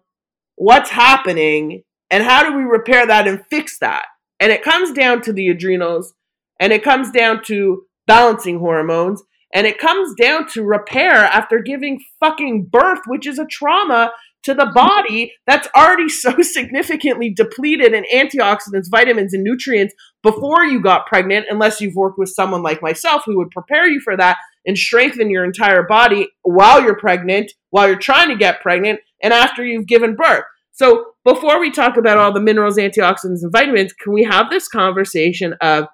[0.55, 4.05] what's happening, and how do we repair that and fix that?
[4.39, 6.13] And it comes down to the adrenals
[6.59, 9.23] and it comes down to balancing hormones
[9.53, 14.11] and it comes down to repair after giving fucking birth, which is a trauma
[14.43, 19.93] to the body that's already so significantly depleted in antioxidants, vitamins, and nutrients
[20.23, 23.99] before you got pregnant, unless you've worked with someone like myself who would prepare you
[23.99, 28.61] for that and strengthen your entire body while you're pregnant, while you're trying to get
[28.61, 30.43] pregnant, and after you've given birth.
[30.73, 34.67] So before we talk about all the minerals, antioxidants, and vitamins, can we have this
[34.67, 35.85] conversation of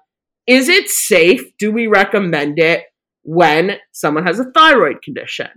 [0.46, 1.42] is it safe?
[1.58, 2.82] Do we recommend it
[3.24, 5.48] when someone has a thyroid condition?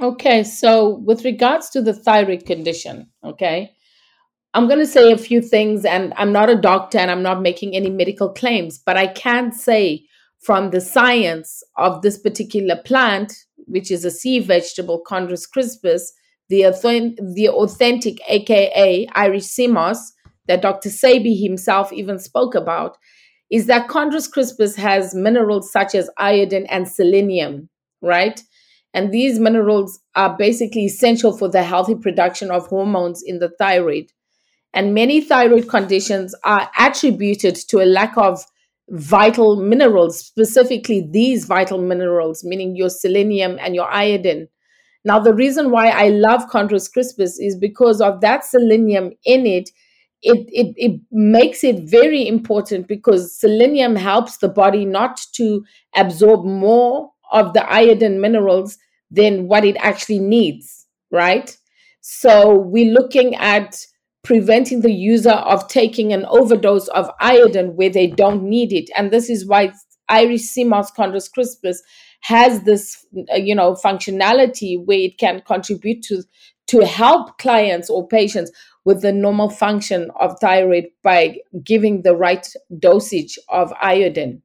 [0.00, 3.72] Okay, so with regards to the thyroid condition, okay,
[4.54, 7.42] I'm going to say a few things, and I'm not a doctor and I'm not
[7.42, 10.06] making any medical claims, but I can say
[10.40, 13.34] from the science of this particular plant,
[13.66, 16.12] which is a sea vegetable, Chondrus crispus,
[16.48, 16.62] the,
[17.34, 20.12] the authentic, aka Irish sea moss,
[20.46, 20.88] that Dr.
[20.88, 22.96] Sebi himself even spoke about,
[23.50, 27.68] is that Chondrus crispus has minerals such as iodine and selenium,
[28.02, 28.42] right?
[28.94, 34.12] And these minerals are basically essential for the healthy production of hormones in the thyroid.
[34.74, 38.44] And many thyroid conditions are attributed to a lack of
[38.90, 44.48] vital minerals, specifically these vital minerals, meaning your selenium and your iodine.
[45.04, 49.70] Now, the reason why I love Chondrus crispus is because of that selenium in it.
[50.22, 55.64] It, it, it makes it very important because selenium helps the body not to
[55.94, 58.78] absorb more of the iodine minerals
[59.10, 61.56] than what it actually needs, right?
[62.00, 63.76] So we're looking at
[64.24, 68.90] preventing the user of taking an overdose of iodine where they don't need it.
[68.96, 69.72] And this is why
[70.08, 71.82] Irish sea moss chondrus crispus
[72.20, 76.22] has this uh, you know functionality where it can contribute to
[76.66, 78.50] to help clients or patients
[78.88, 82.46] with the normal function of thyroid by giving the right
[82.78, 84.40] dosage of iodine.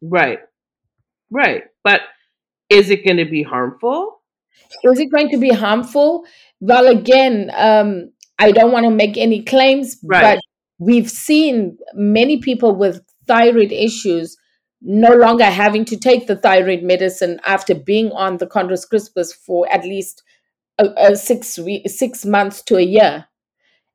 [0.00, 0.38] Right.
[1.30, 1.64] Right.
[1.84, 2.00] But
[2.70, 4.22] is it going to be harmful?
[4.82, 6.24] Is it going to be harmful?
[6.60, 10.22] Well again um, i don't want to make any claims right.
[10.22, 10.40] but
[10.78, 14.36] we've seen many people with thyroid issues
[14.82, 19.70] no longer having to take the thyroid medicine after being on the Chondrus crispus for
[19.70, 20.22] at least
[20.78, 23.26] a, a six week, six months to a year,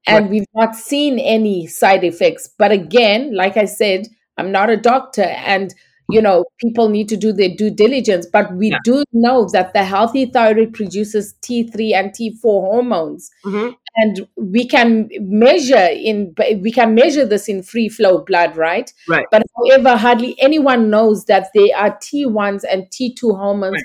[0.07, 0.31] and right.
[0.31, 2.49] we've not seen any side effects.
[2.57, 5.73] But again, like I said, I'm not a doctor, and
[6.09, 8.27] you know people need to do their due diligence.
[8.31, 8.77] But we yeah.
[8.83, 13.69] do know that the healthy thyroid produces T3 and T4 hormones, mm-hmm.
[13.95, 18.91] and we can measure in we can measure this in free flow blood, right?
[19.09, 19.25] Right.
[19.31, 23.73] But however, hardly anyone knows that there are T1s and T2 hormones.
[23.73, 23.83] Right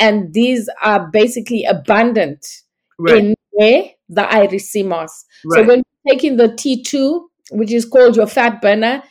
[0.00, 2.46] and these are basically abundant
[2.98, 3.18] right.
[3.18, 5.24] in where the Irish moss.
[5.44, 5.60] Right.
[5.60, 7.20] So when taking the T2,
[7.52, 9.02] which is called your fat burner,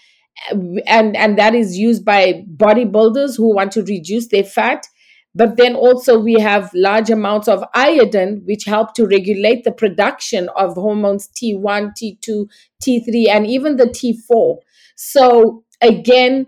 [0.52, 4.86] eh, and and that is used by bodybuilders who want to reduce their fat.
[5.36, 10.50] But then also we have large amounts of iodine, which help to regulate the production
[10.56, 12.48] of hormones T1, T2,
[12.84, 14.58] T3, and even the T4.
[14.96, 16.48] So again,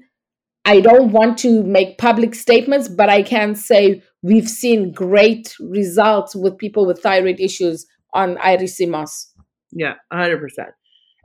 [0.65, 6.35] I don't want to make public statements, but I can say we've seen great results
[6.35, 9.27] with people with thyroid issues on irisimoss.
[9.71, 10.69] Yeah, hundred percent.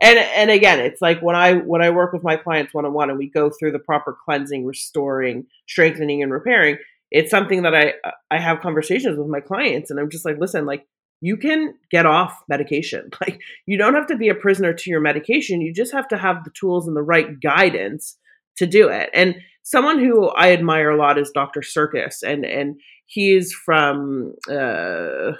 [0.01, 2.93] And and again, it's like when I when I work with my clients one on
[2.93, 6.79] one and we go through the proper cleansing, restoring, strengthening, and repairing.
[7.11, 7.95] It's something that I
[8.31, 10.87] I have conversations with my clients, and I'm just like, listen, like
[11.21, 13.11] you can get off medication.
[13.21, 15.63] Like you don't have to be a prisoner to your medication.
[15.63, 18.19] You just have to have the tools and the right guidance
[18.59, 19.11] to do it.
[19.15, 21.63] And someone who I admire a lot is Dr.
[21.63, 25.33] Sircus and and he's from uh,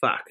[0.00, 0.24] fuck,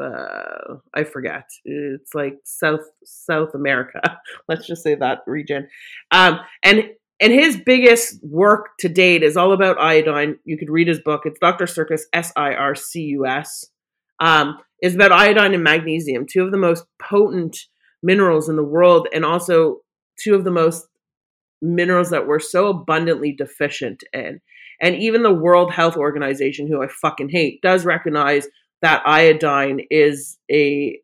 [0.00, 1.44] uh, I forget.
[1.64, 4.00] It's like South South America.
[4.48, 5.68] Let's just say that region.
[6.10, 10.36] Um, and and his biggest work to date is all about iodine.
[10.44, 11.22] You could read his book.
[11.24, 11.66] It's Dr.
[11.66, 13.66] Sircus S I R C U S.
[14.20, 17.56] Um, is about iodine and magnesium, two of the most potent
[18.02, 19.78] minerals in the world, and also
[20.22, 20.86] two of the most
[21.62, 24.40] minerals that we're so abundantly deficient in.
[24.80, 28.46] And even the World Health Organization, who I fucking hate, does recognize
[28.82, 30.98] that iodine is a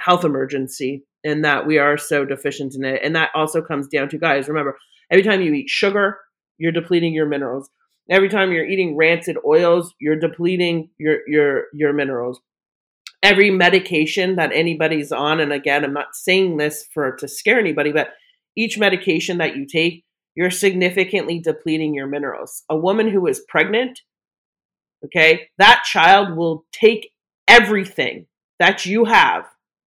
[0.00, 3.00] health emergency and that we are so deficient in it.
[3.02, 4.76] And that also comes down to, guys, remember,
[5.10, 6.18] every time you eat sugar,
[6.58, 7.70] you're depleting your minerals.
[8.10, 12.40] Every time you're eating rancid oils, you're depleting your your your minerals.
[13.22, 17.92] Every medication that anybody's on, and again, I'm not saying this for to scare anybody,
[17.92, 18.10] but
[18.56, 20.04] each medication that you take,
[20.34, 22.62] you're significantly depleting your minerals.
[22.68, 24.00] A woman who is pregnant,
[25.06, 27.10] okay, that child will take
[27.48, 28.26] everything
[28.58, 29.44] that you have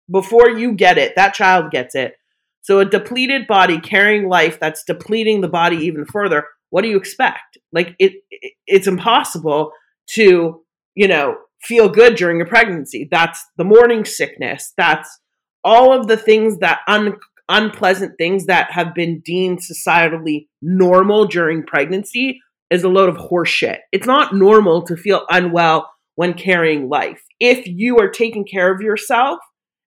[0.09, 1.13] before you get it.
[1.15, 2.15] That child gets it.
[2.61, 6.45] So a depleted body carrying life that's depleting the body even further.
[6.69, 7.57] What do you expect?
[7.71, 9.71] Like it, it it's impossible
[10.11, 10.63] to,
[10.95, 13.07] you know, feel good during a pregnancy.
[13.11, 14.73] That's the morning sickness.
[14.77, 15.19] That's
[15.63, 17.17] all of the things that un-
[17.49, 22.39] unpleasant things that have been deemed societally normal during pregnancy
[22.69, 23.79] is a load of horseshit.
[23.91, 27.23] It's not normal to feel unwell when carrying life.
[27.39, 29.39] If you are taking care of yourself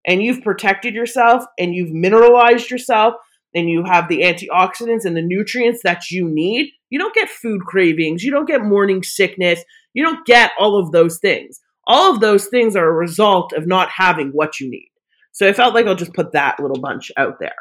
[0.07, 3.15] and you've protected yourself and you've mineralized yourself
[3.55, 7.63] and you have the antioxidants and the nutrients that you need, you don't get food
[7.63, 9.63] cravings, you don't get morning sickness,
[9.95, 11.61] you don't get all of those things.
[11.87, 14.91] All of those things are a result of not having what you need.
[15.33, 17.55] So I felt like I'll just put that little bunch out there.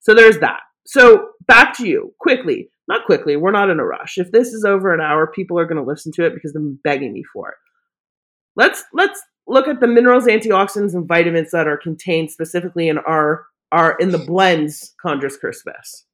[0.00, 0.60] So there's that.
[0.86, 2.70] So back to you quickly.
[2.88, 4.16] Not quickly, we're not in a rush.
[4.16, 6.62] If this is over an hour, people are going to listen to it because they're
[6.82, 7.56] begging me for it.
[8.58, 13.46] Let's let's look at the minerals, antioxidants, and vitamins that are contained specifically in our
[13.72, 16.04] our in the blends Chondrus crispus.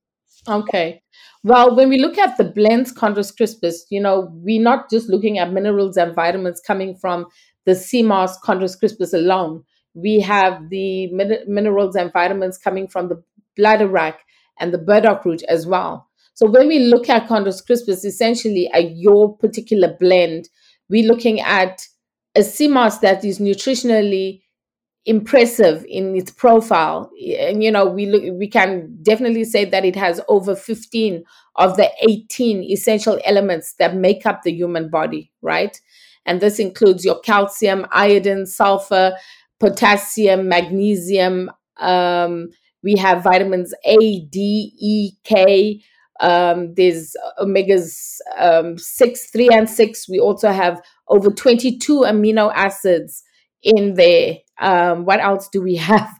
[0.47, 1.03] Okay.
[1.43, 5.39] Well, when we look at the blends Chondrus crispus, you know, we're not just looking
[5.39, 7.27] at minerals and vitamins coming from
[7.65, 9.65] the sea moss Chondrus crispus alone
[9.95, 13.23] we have the min- minerals and vitamins coming from the
[13.59, 14.17] bladderwrack
[14.59, 16.09] and the burdock root as well.
[16.35, 20.49] So when we look at Chondrus crispus, essentially at your particular blend,
[20.89, 21.87] we're looking at
[22.35, 24.43] a sea moss that is nutritionally
[25.07, 29.95] impressive in its profile and you know we look we can definitely say that it
[29.95, 31.23] has over 15
[31.57, 35.79] of the 18 essential elements that make up the human body right
[36.25, 39.15] and this includes your calcium iodine sulfur
[39.61, 41.51] potassium, magnesium.
[41.79, 42.51] Um,
[42.83, 45.83] we have vitamins A, D, E, K.
[46.21, 50.09] Um, there's omegas um, 6, 3, and 6.
[50.09, 53.23] We also have over 22 amino acids
[53.63, 54.39] in there.
[54.61, 56.19] Um, what else do we have?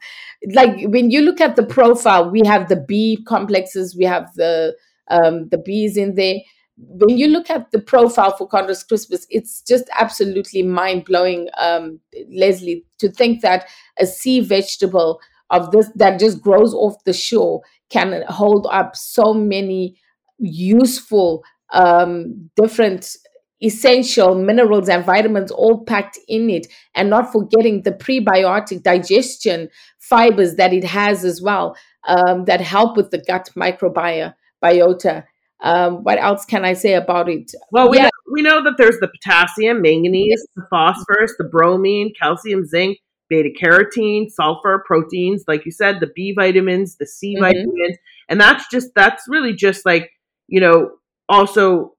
[0.53, 4.77] Like when you look at the profile, we have the B complexes, we have the
[5.09, 6.39] um, the B's in there
[6.77, 12.01] when you look at the profile for Chondrus crispus, it's just absolutely mind blowing, um,
[12.33, 13.67] Leslie, to think that
[13.99, 15.21] a sea vegetable
[15.55, 19.97] of this that just grows off the shore can hold up so many
[20.39, 21.43] useful
[21.73, 23.17] um, different
[23.63, 29.69] essential minerals and vitamins all packed in it and not forgetting the prebiotic digestion
[30.01, 31.77] fibers that it has as well
[32.07, 35.25] um, that help with the gut microbiota
[35.65, 37.53] um, what else can I say about it?
[37.73, 38.05] Well, we, yeah.
[38.05, 40.47] know, we know that there's the potassium, manganese, yes.
[40.55, 42.99] the phosphorus, the bromine, calcium, zinc,
[43.29, 47.45] beta carotene, sulfur, proteins, like you said, the B vitamins, the C mm-hmm.
[47.45, 47.99] vitamins.
[48.29, 50.11] And that's just, that's really just like,
[50.47, 50.91] you know,
[51.29, 51.95] also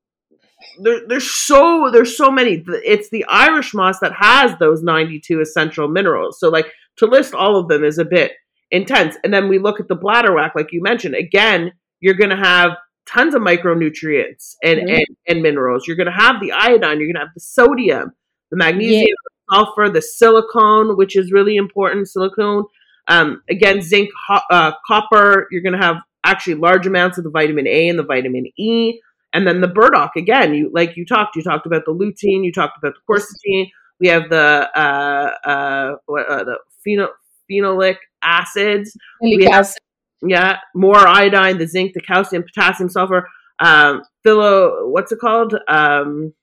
[0.80, 5.88] there, there's so there's so many it's the irish moss that has those 92 essential
[5.88, 8.32] minerals so like to list all of them is a bit
[8.72, 12.36] intense and then we look at the bladderwrack like you mentioned again you're going to
[12.36, 12.72] have
[13.06, 14.90] tons of micronutrients and, mm-hmm.
[14.90, 15.88] and, and, minerals.
[15.88, 18.12] You're going to have the iodine, you're going to have the sodium,
[18.52, 19.35] the magnesium, yeah.
[19.52, 22.08] Sulfur, the silicone, which is really important.
[22.08, 22.66] Silicone,
[23.08, 25.48] um, again, zinc, ho- uh, copper.
[25.52, 29.00] You're going to have actually large amounts of the vitamin A and the vitamin E.
[29.34, 32.54] And then the burdock, again, you like you talked, you talked about the lutein, you
[32.54, 33.70] talked about the quercetin.
[34.00, 37.10] We have the uh, uh, uh the phenol,
[37.52, 38.96] phenolic acids.
[39.22, 39.80] Phenolic acid
[40.22, 43.28] yeah, more iodine, the zinc, the calcium, potassium, sulfur.
[43.60, 45.56] Um, philo, what's it called?
[45.68, 46.34] Um,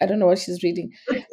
[0.00, 0.92] I don't know what she's reading.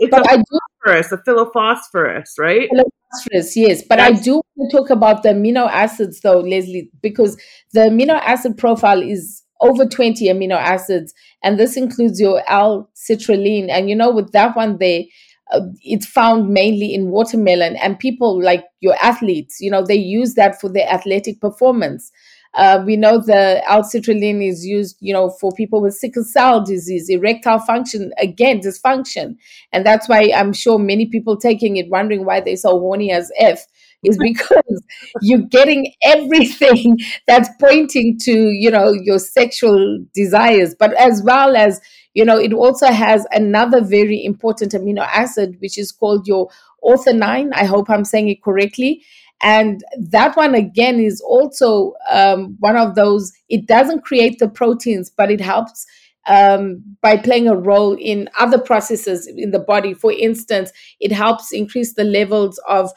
[0.10, 2.70] But I do, phosphorus, a philophosphorus, right?
[2.70, 3.84] Philophosphorus, yes.
[3.88, 7.38] But I do want to talk about the amino acids though, Leslie, because
[7.74, 11.14] the amino acid profile is over 20 amino acids,
[11.44, 13.70] and this includes your L-citrulline.
[13.70, 15.10] And you know, with that one, they
[15.52, 20.36] uh, it's found mainly in watermelon and people like your athletes you know they use
[20.36, 22.10] that for their athletic performance
[22.54, 27.10] uh, we know the L-citrulline is used, you know, for people with sickle cell disease,
[27.10, 29.38] erectile function, again, dysfunction.
[29.72, 33.32] And that's why I'm sure many people taking it wondering why they're so horny as
[33.38, 33.66] F
[34.04, 34.84] is because
[35.22, 36.98] you're getting everything
[37.28, 41.80] that's pointing to, you know, your sexual desires, but as well as
[42.14, 46.50] you know, it also has another very important amino acid, which is called your
[46.84, 47.52] orthonine.
[47.54, 49.04] I hope I'm saying it correctly.
[49.42, 55.10] And that one, again, is also um, one of those, it doesn't create the proteins,
[55.10, 55.86] but it helps
[56.28, 59.94] um, by playing a role in other processes in the body.
[59.94, 62.92] For instance, it helps increase the levels of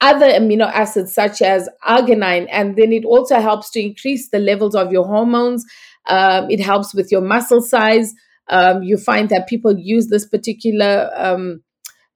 [0.00, 4.74] other amino acids such as arginine, and then it also helps to increase the levels
[4.74, 5.64] of your hormones.
[6.06, 8.14] Um, it helps with your muscle size
[8.48, 11.62] um, you find that people use this particular um,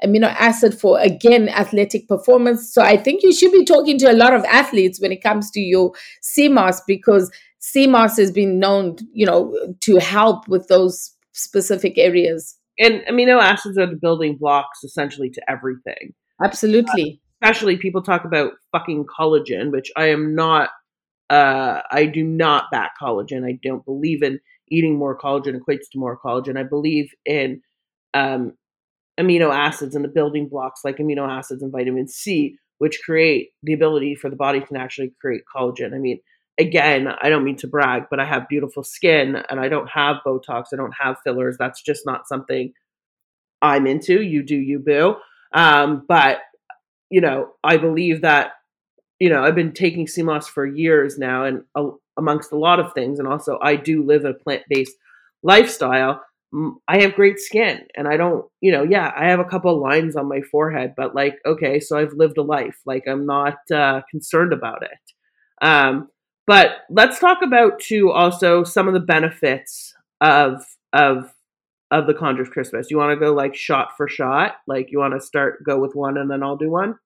[0.04, 2.72] amino acid for again athletic performance.
[2.72, 5.50] So I think you should be talking to a lot of athletes when it comes
[5.52, 5.92] to your
[6.50, 7.30] moss because
[7.76, 12.56] moss has been known, you know, to help with those specific areas.
[12.78, 16.14] And amino acids are the building blocks essentially to everything.
[16.42, 17.20] Absolutely.
[17.20, 20.70] Uh, especially people talk about fucking collagen, which I am not.
[21.28, 23.46] Uh, I do not back collagen.
[23.46, 26.58] I don't believe in eating more collagen equates to more collagen.
[26.58, 27.62] I believe in
[28.14, 28.54] um,
[29.20, 33.74] amino acids and the building blocks like amino acids and vitamin C, which create the
[33.74, 35.94] ability for the body to actually create collagen.
[35.94, 36.20] I mean,
[36.58, 40.16] again, I don't mean to brag, but I have beautiful skin and I don't have
[40.26, 40.64] Botox.
[40.72, 41.56] I don't have fillers.
[41.58, 42.72] That's just not something
[43.62, 44.22] I'm into.
[44.22, 45.16] You do, you boo.
[45.52, 46.38] Um, but,
[47.10, 48.52] you know, I believe that,
[49.18, 52.94] you know, I've been taking moss for years now and a, amongst a lot of
[52.94, 53.18] things.
[53.18, 54.96] And also, I do live a plant based
[55.42, 56.22] lifestyle.
[56.88, 60.16] I have great skin and I don't, you know, yeah, I have a couple lines
[60.16, 62.76] on my forehead, but like, okay, so I've lived a life.
[62.84, 64.98] Like, I'm not uh, concerned about it.
[65.64, 66.08] Um,
[66.46, 71.32] but let's talk about too also some of the benefits of of
[71.92, 72.90] of the Chondrus crispus.
[72.90, 74.56] You want to go like shot for shot?
[74.66, 76.96] Like you want to start go with one and then I'll do one?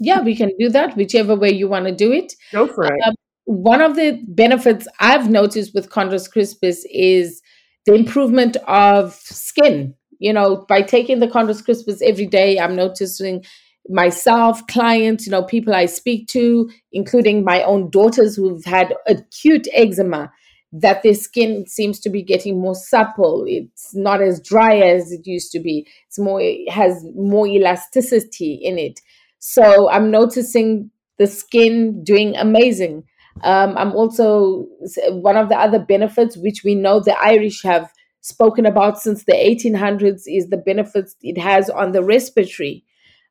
[0.00, 2.34] Yeah, we can do that, whichever way you want to do it.
[2.52, 3.00] Go for it.
[3.06, 3.14] Um,
[3.44, 7.40] one of the benefits I've noticed with Chondrus crispus is
[7.86, 9.94] the improvement of skin.
[10.18, 13.44] You know, by taking the Chondrus crispus every day, I'm noticing
[13.88, 19.68] myself, clients, you know, people I speak to, including my own daughters who've had acute
[19.74, 20.32] eczema,
[20.72, 23.44] that their skin seems to be getting more supple.
[23.46, 25.86] It's not as dry as it used to be.
[26.06, 29.00] It's more, it has more elasticity in it.
[29.38, 33.04] So I'm noticing the skin doing amazing.
[33.42, 34.66] Um, I'm also
[35.08, 39.32] one of the other benefits, which we know the Irish have spoken about since the
[39.32, 42.84] 1800s, is the benefits it has on the respiratory.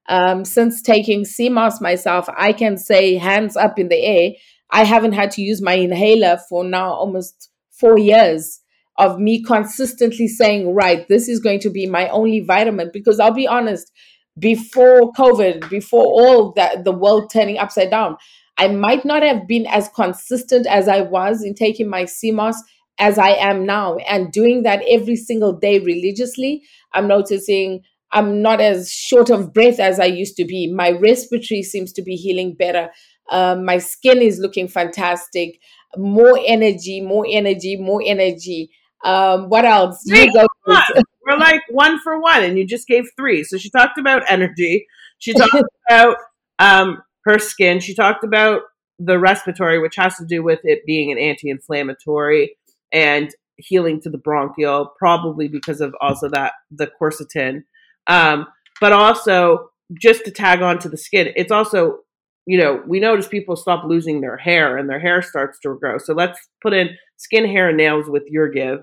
[0.09, 4.31] Um, since taking moss myself, I can say hands up in the air,
[4.69, 8.59] I haven't had to use my inhaler for now almost four years
[8.97, 12.89] of me consistently saying, right, this is going to be my only vitamin.
[12.91, 13.91] Because I'll be honest,
[14.37, 18.17] before COVID, before all that the world turning upside down.
[18.57, 22.61] I might not have been as consistent as I was in taking my sea moss
[22.99, 26.63] as I am now and doing that every single day religiously.
[26.93, 27.81] I'm noticing
[28.11, 30.71] I'm not as short of breath as I used to be.
[30.71, 32.91] My respiratory seems to be healing better.
[33.31, 35.59] Um, my skin is looking fantastic.
[35.97, 38.69] More energy, more energy, more energy.
[39.03, 40.03] Um, what else?
[41.25, 43.43] We're like one for one, and you just gave three.
[43.43, 44.85] So she talked about energy.
[45.19, 45.55] She talked
[45.89, 46.17] about
[46.59, 47.79] um, her skin.
[47.79, 48.61] She talked about
[48.99, 52.55] the respiratory, which has to do with it being an anti-inflammatory
[52.91, 57.63] and healing to the bronchial, probably because of also that the quercetin.
[58.07, 58.47] Um,
[58.79, 59.69] but also
[59.99, 61.99] just to tag on to the skin, it's also
[62.45, 65.97] you know we notice people stop losing their hair and their hair starts to grow.
[65.97, 68.79] So let's put in skin, hair, and nails with your give.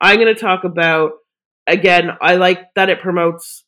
[0.00, 1.12] I'm going to talk about
[1.66, 2.10] again.
[2.20, 3.64] I like that it promotes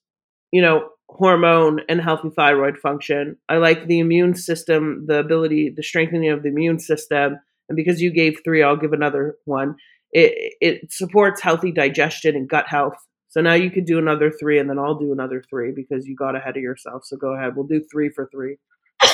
[0.53, 3.37] you know hormone and healthy thyroid function.
[3.49, 7.39] I like the immune system, the ability, the strengthening of the immune system.
[7.69, 9.77] And because you gave three, I'll give another one.
[10.12, 12.97] It, it supports healthy digestion and gut health.
[13.29, 16.15] So now you could do another three, and then I'll do another three because you
[16.15, 17.05] got ahead of yourself.
[17.05, 17.57] So go ahead.
[17.57, 18.59] We'll do three for three.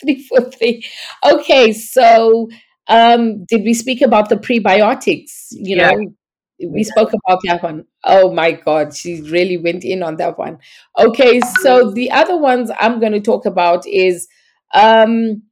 [0.00, 0.86] three for three.
[1.24, 1.72] Okay.
[1.72, 2.48] So
[2.88, 5.48] um, did we speak about the prebiotics?
[5.50, 5.90] You yeah.
[5.90, 6.14] know,
[6.60, 7.84] we spoke about that one.
[8.04, 10.58] Oh my God, she really went in on that one.
[10.98, 14.28] Okay, so the other ones I'm going to talk about is
[14.74, 15.42] um,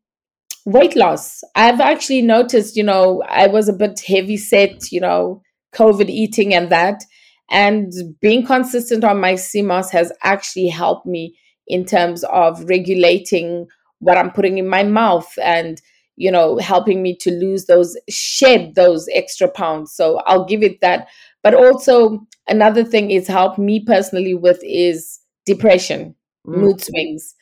[0.64, 1.42] weight loss.
[1.54, 5.42] I've actually noticed, you know, I was a bit heavy set, you know,
[5.74, 7.02] COVID eating and that.
[7.50, 11.36] And being consistent on my sea moss has actually helped me
[11.66, 13.66] in terms of regulating
[13.98, 15.80] what I'm putting in my mouth and
[16.22, 19.92] you know, helping me to lose those, shed those extra pounds.
[19.92, 21.08] So I'll give it that.
[21.42, 26.14] But also, another thing it's helped me personally with is depression,
[26.46, 26.58] mm.
[26.58, 27.34] mood swings.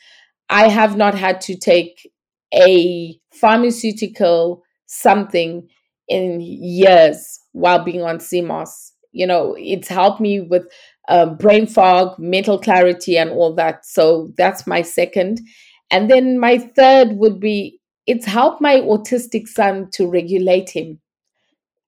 [0.49, 2.11] I have not had to take
[2.55, 5.69] a pharmaceutical something
[6.09, 8.93] in years while being on moss.
[9.13, 10.65] You know, it's helped me with
[11.07, 13.85] uh, brain fog, mental clarity, and all that.
[13.85, 15.43] So that's my second.
[15.91, 17.80] And then my third would be
[18.11, 20.99] it's helped my autistic son to regulate him.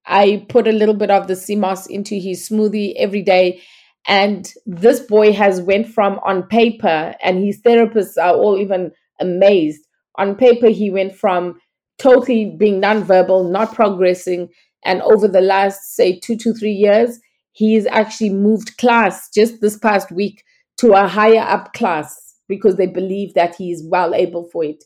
[0.05, 3.61] I put a little bit of the moss into his smoothie every day.
[4.07, 9.85] And this boy has went from on paper, and his therapists are all even amazed.
[10.15, 11.59] On paper, he went from
[11.99, 14.47] totally being nonverbal, not progressing,
[14.85, 17.19] and over the last, say, two to three years,
[17.51, 20.43] he's actually moved class just this past week
[20.77, 24.83] to a higher up class because they believe that he is well able for it.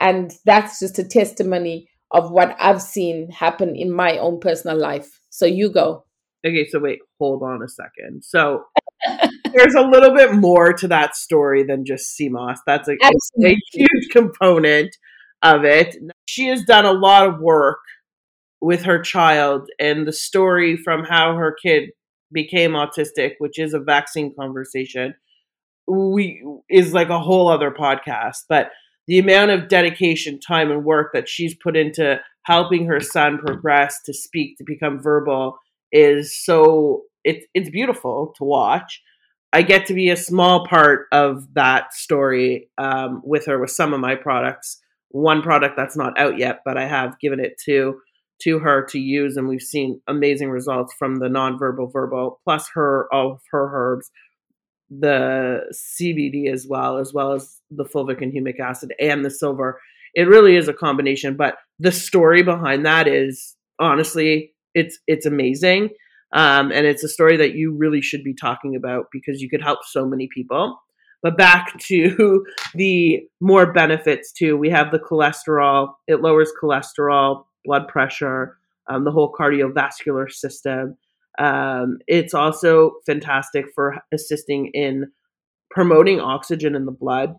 [0.00, 5.20] And that's just a testimony of what I've seen happen in my own personal life.
[5.30, 6.04] So you go.
[6.46, 8.22] Okay, so wait, hold on a second.
[8.22, 8.64] So
[9.52, 12.58] there's a little bit more to that story than just moss.
[12.66, 12.96] That's a,
[13.44, 14.94] a, huge component
[15.42, 15.96] of it.
[16.26, 17.78] She has done a lot of work
[18.60, 21.90] with her child and the story from how her kid
[22.32, 25.14] became autistic, which is a vaccine conversation.
[25.86, 28.70] We is like a whole other podcast, but
[29.06, 34.00] the amount of dedication, time, and work that she's put into helping her son progress
[34.04, 35.58] to speak, to become verbal
[35.92, 39.02] is so it's it's beautiful to watch.
[39.52, 43.94] I get to be a small part of that story um, with her with some
[43.94, 44.80] of my products.
[45.10, 48.00] One product that's not out yet, but I have given it to
[48.42, 52.68] to her to use, and we've seen amazing results from the nonverbal verbal verbal, plus
[52.74, 54.10] her all of her herbs
[54.90, 59.80] the CBD as well, as well as the fulvic and humic acid and the silver.
[60.14, 65.90] It really is a combination, but the story behind that is honestly, it's it's amazing,
[66.32, 69.62] um, and it's a story that you really should be talking about because you could
[69.62, 70.78] help so many people.
[71.22, 74.56] But back to the more benefits too.
[74.56, 78.56] We have the cholesterol; it lowers cholesterol, blood pressure,
[78.88, 80.96] um, the whole cardiovascular system.
[81.38, 85.10] Um, it's also fantastic for assisting in
[85.70, 87.34] promoting oxygen in the blood,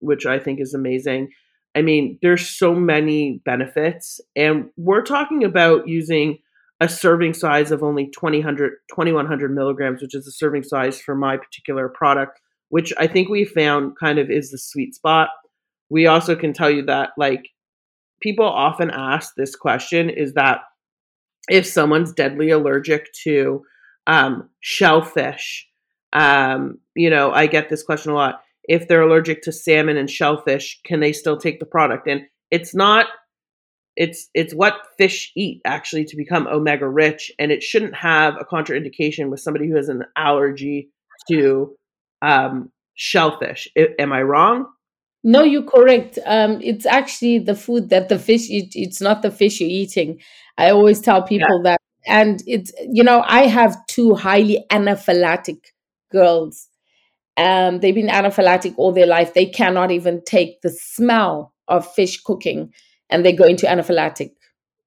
[0.00, 1.30] which I think is amazing.
[1.74, 6.38] I mean, there's so many benefits, and we're talking about using
[6.80, 11.36] a serving size of only 2000, 2100 milligrams, which is the serving size for my
[11.36, 15.28] particular product, which I think we found kind of is the sweet spot.
[15.90, 17.48] We also can tell you that, like,
[18.20, 20.60] people often ask this question is that
[21.48, 23.62] if someone's deadly allergic to
[24.06, 25.66] um, shellfish,
[26.12, 28.40] um, you know, I get this question a lot.
[28.64, 32.06] If they're allergic to salmon and shellfish, can they still take the product?
[32.06, 33.06] And it's not.
[33.96, 38.44] It's it's what fish eat actually to become omega rich, and it shouldn't have a
[38.44, 40.90] contraindication with somebody who has an allergy
[41.28, 41.74] to
[42.22, 43.68] um, shellfish.
[43.76, 44.66] I, am I wrong?
[45.24, 46.18] No, you're correct.
[46.26, 48.72] Um, it's actually the food that the fish eat.
[48.74, 50.20] It's not the fish you're eating.
[50.56, 51.72] I always tell people yeah.
[51.72, 51.80] that.
[52.06, 55.58] And it's, you know, I have two highly anaphylactic
[56.10, 56.68] girls.
[57.36, 59.34] Um, they've been anaphylactic all their life.
[59.34, 62.72] They cannot even take the smell of fish cooking
[63.10, 64.32] and they go into anaphylactic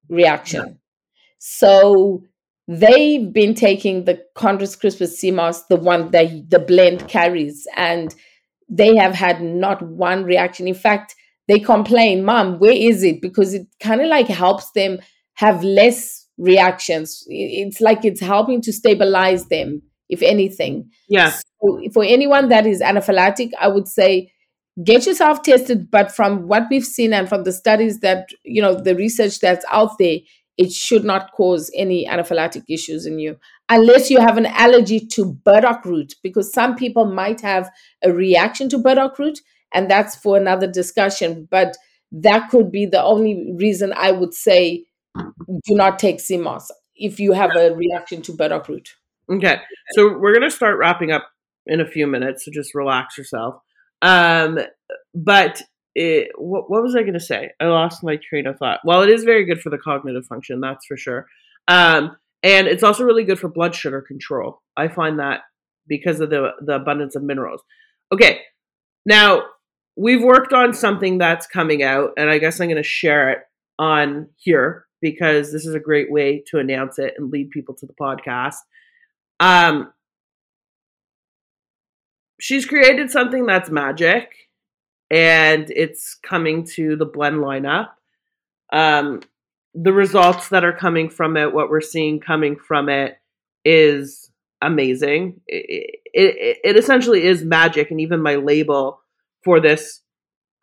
[0.10, 0.66] reaction.
[0.66, 0.74] Yeah.
[1.40, 2.24] So
[2.68, 8.14] they've been taking the Chondrus crispus sea moss, the one that the blend carries, and
[8.72, 10.68] they have had not one reaction.
[10.68, 11.14] In fact,
[11.48, 13.22] they complain, Mom, where is it?
[13.22, 15.00] Because it kind of like helps them
[15.34, 17.26] have less reactions.
[17.28, 20.90] It's like it's helping to stabilize them, if anything.
[21.10, 21.44] Yes.
[21.62, 24.32] So for anyone that is anaphylactic, I would say
[24.84, 25.92] get yourself tested.
[25.92, 29.66] But from what we've seen and from the studies that, you know, the research that's
[29.70, 30.20] out there,
[30.58, 33.38] it should not cause any anaphylactic issues in you
[33.70, 37.70] unless you have an allergy to burdock root because some people might have
[38.04, 39.40] a reaction to burdock root
[39.74, 41.78] and that's for another discussion but
[42.12, 44.86] that could be the only reason i would say
[45.16, 48.96] do not take moss if you have a reaction to burdock root.
[49.30, 49.58] Okay
[49.92, 51.28] so we're going to start wrapping up
[51.66, 53.56] in a few minutes so just relax yourself.
[54.02, 54.60] Um,
[55.14, 55.62] but
[55.96, 57.52] it, what, what was I going to say?
[57.60, 58.80] I lost my train of thought.
[58.86, 61.28] Well, it is very good for the cognitive function, that's for sure.
[61.68, 64.62] Um, and it's also really good for blood sugar control.
[64.76, 65.42] I find that
[65.88, 67.62] because of the the abundance of minerals.
[68.12, 68.42] Okay,
[69.06, 69.44] now
[69.96, 73.40] we've worked on something that's coming out, and I guess I'm going to share it
[73.78, 77.86] on here because this is a great way to announce it and lead people to
[77.86, 78.56] the podcast.
[79.40, 79.92] Um,
[82.40, 84.30] she's created something that's magic
[85.12, 87.90] and it's coming to the blend lineup.
[88.72, 89.22] Um,
[89.76, 93.18] the results that are coming from it, what we're seeing coming from it,
[93.66, 94.32] is
[94.62, 95.42] amazing.
[95.48, 99.02] It, it, it essentially is magic, and even my label
[99.44, 100.02] for this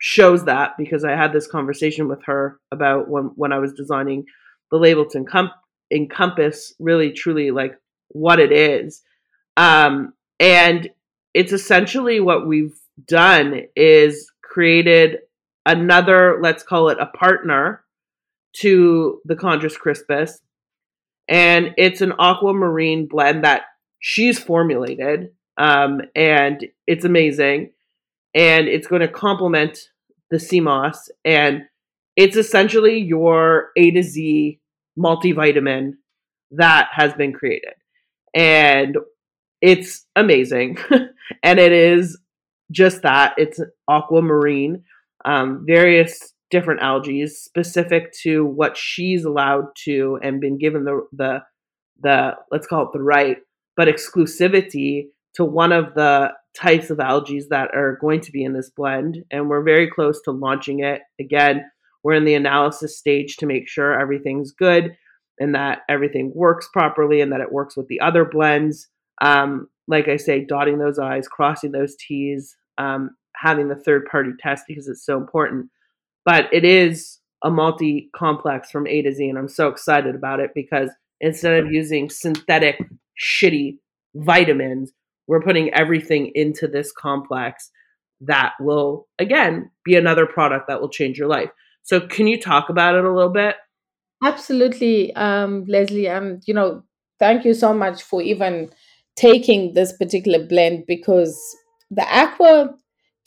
[0.01, 4.25] shows that because I had this conversation with her about when when I was designing
[4.71, 5.53] the label to encom-
[5.91, 7.75] encompass really truly like
[8.09, 9.03] what it is.
[9.57, 10.89] Um, and
[11.35, 15.19] it's essentially what we've done is created
[15.67, 17.85] another, let's call it a partner
[18.57, 20.41] to the Chondrus crispus.
[21.29, 23.63] And it's an aquamarine blend that
[24.01, 25.29] she's formulated.
[25.59, 27.71] Um, and it's amazing.
[28.35, 29.79] And it's going to complement
[30.29, 31.09] the sea moss.
[31.25, 31.63] And
[32.17, 34.59] it's essentially your A to Z
[34.99, 35.93] multivitamin
[36.51, 37.75] that has been created.
[38.35, 38.97] And
[39.63, 40.79] it's amazing.
[41.45, 42.19] and it is
[42.73, 43.35] just that.
[43.37, 44.83] It's aquamarine,
[45.25, 51.43] um, various different algae specific to what she's allowed to and been given the the
[52.01, 53.39] the let's call it the right,
[53.77, 58.53] but exclusivity to one of the types of algae that are going to be in
[58.53, 59.19] this blend.
[59.31, 61.03] And we're very close to launching it.
[61.21, 61.65] Again,
[62.03, 64.97] we're in the analysis stage to make sure everything's good
[65.39, 68.89] and that everything works properly and that it works with the other blends.
[69.21, 73.11] Um, like I say, dotting those I's, crossing those T's, um,
[73.41, 75.71] having the third party test because it's so important.
[76.25, 80.41] But it is a multi complex from A to Z, and I'm so excited about
[80.41, 82.79] it because instead of using synthetic,
[83.21, 83.79] shitty
[84.15, 84.93] vitamins,
[85.27, 87.71] we're putting everything into this complex
[88.21, 91.51] that will, again, be another product that will change your life.
[91.83, 93.57] So, can you talk about it a little bit?
[94.23, 96.09] Absolutely, um, Leslie.
[96.09, 96.83] And, you know,
[97.19, 98.71] thank you so much for even
[99.17, 101.39] taking this particular blend because
[101.91, 102.75] the aqua,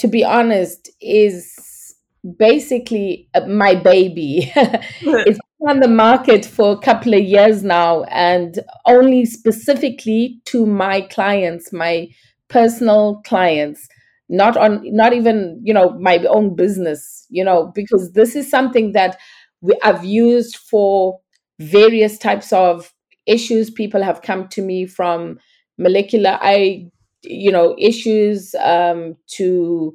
[0.01, 1.95] to be honest, is
[2.37, 4.51] basically my baby.
[4.55, 10.65] it's been on the market for a couple of years now, and only specifically to
[10.65, 12.07] my clients, my
[12.49, 13.87] personal clients
[14.27, 18.93] not on not even you know my own business you know because this is something
[18.93, 19.17] that
[19.59, 21.19] we, i've used for
[21.59, 22.93] various types of
[23.25, 25.37] issues people have come to me from
[25.77, 26.85] molecular i
[27.23, 29.93] you know issues um, to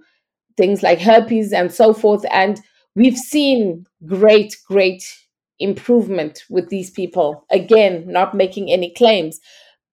[0.57, 2.24] things like herpes and so forth.
[2.31, 2.61] And
[2.95, 5.05] we've seen great great
[5.59, 7.45] improvement with these people.
[7.51, 9.41] Again not making any claims.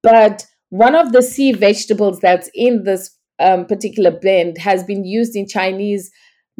[0.01, 5.35] But one of the sea vegetables that's in this um, particular blend has been used
[5.35, 6.11] in chinese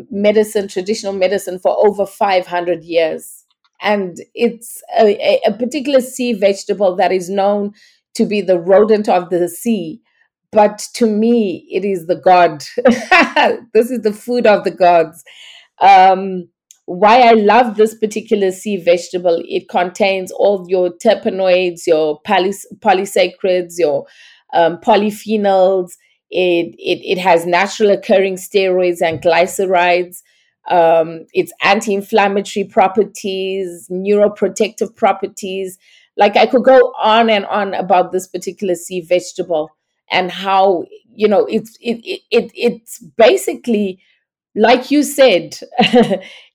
[0.10, 3.44] medicine traditional medicine for over 500 years.
[3.82, 7.74] And it's a, a particular sea vegetable that is known
[8.16, 10.02] to be the rodent of the sea
[10.54, 12.64] but to me it is the god
[13.74, 15.24] this is the food of the gods
[15.82, 16.48] um,
[16.86, 23.76] why i love this particular sea vegetable it contains all your terpenoids your polys- polysaccharides
[23.78, 24.06] your
[24.54, 25.92] um, polyphenols
[26.30, 30.22] It, it, it has natural occurring steroids and glycerides.
[30.70, 35.78] Um, its anti inflammatory properties, neuroprotective properties.
[36.18, 39.70] Like I could go on and on about this particular sea vegetable
[40.12, 40.86] and how,
[41.16, 44.00] you know, it's, it, it, it it's basically,
[44.56, 45.58] like you said,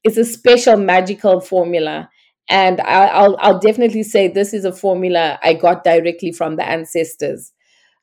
[0.04, 2.08] it's a special magical formula.
[2.50, 6.66] And I, will I'll definitely say this is a formula I got directly from the
[6.66, 7.52] ancestors.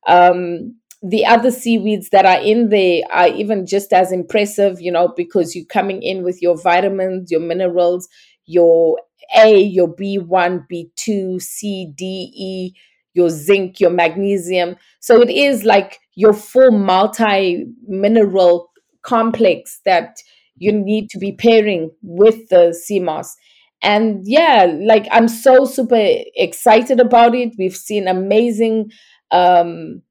[0.08, 5.14] Um, the other seaweeds that are in there are even just as impressive, you know,
[5.16, 8.08] because you're coming in with your vitamins, your minerals,
[8.46, 9.00] your
[9.38, 12.74] A, your B1, B2, C, D, E,
[13.16, 14.76] your zinc, your magnesium.
[15.00, 18.70] So it is like your full multi mineral
[19.02, 20.18] complex that
[20.58, 23.36] you need to be pairing with the moss.
[23.82, 26.04] And yeah, like I'm so super
[26.36, 27.54] excited about it.
[27.58, 28.92] We've seen amazing
[29.32, 30.02] um,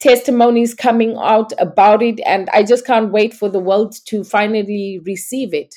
[0.00, 5.00] testimonies coming out about it, and I just can't wait for the world to finally
[5.04, 5.76] receive it.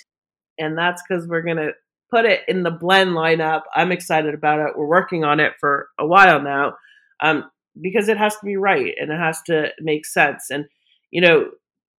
[0.57, 1.71] And that's because we're going to
[2.11, 3.61] put it in the blend lineup.
[3.75, 4.77] I'm excited about it.
[4.77, 6.73] We're working on it for a while now
[7.21, 7.49] um,
[7.81, 10.45] because it has to be right and it has to make sense.
[10.49, 10.65] And,
[11.11, 11.49] you know,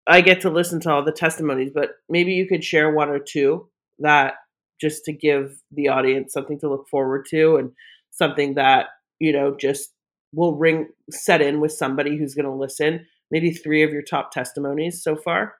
[0.07, 3.19] I get to listen to all the testimonies, but maybe you could share one or
[3.19, 4.35] two that
[4.79, 7.71] just to give the audience something to look forward to and
[8.11, 8.87] something that,
[9.19, 9.91] you know, just
[10.33, 13.05] will ring set in with somebody who's going to listen.
[13.31, 15.55] Maybe three of your top testimonies so far.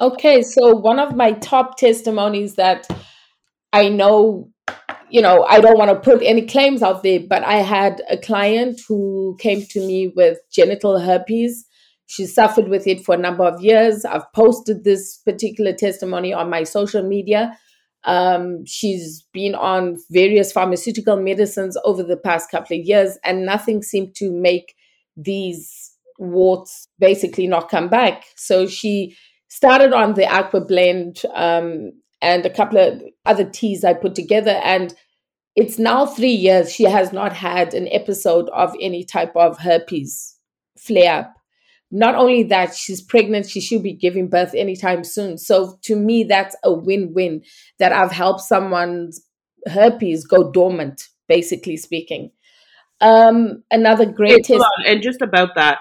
[0.00, 2.88] Okay, so one of my top testimonies that
[3.74, 4.52] I know,
[5.10, 8.16] you know, I don't want to put any claims out there, but I had a
[8.16, 11.66] client who came to me with genital herpes.
[12.06, 14.04] She suffered with it for a number of years.
[14.04, 17.58] I've posted this particular testimony on my social media.
[18.04, 23.82] Um, she's been on various pharmaceutical medicines over the past couple of years, and nothing
[23.82, 24.76] seemed to make
[25.16, 28.22] these warts basically not come back.
[28.36, 29.16] So she
[29.48, 31.90] started on the aqua blend um,
[32.24, 34.94] and a couple of other teas I put together, and
[35.54, 36.72] it's now three years.
[36.72, 40.36] She has not had an episode of any type of herpes
[40.78, 41.34] flare up
[41.90, 46.24] not only that she's pregnant she should be giving birth anytime soon so to me
[46.24, 47.40] that's a win-win
[47.78, 49.22] that i've helped someone's
[49.66, 52.30] herpes go dormant basically speaking
[53.00, 55.78] um another great test- and just about that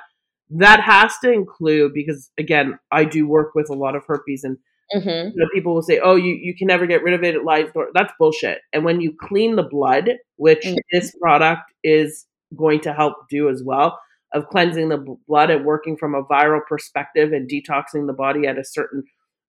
[0.50, 4.58] that has to include because again i do work with a lot of herpes and
[4.96, 5.30] mm-hmm.
[5.30, 7.44] you know, people will say oh you, you can never get rid of it it
[7.44, 10.76] lies that's bullshit and when you clean the blood which mm-hmm.
[10.92, 12.26] this product is
[12.56, 14.00] going to help do as well
[14.34, 18.58] of cleansing the blood and working from a viral perspective and detoxing the body at
[18.58, 19.04] a certain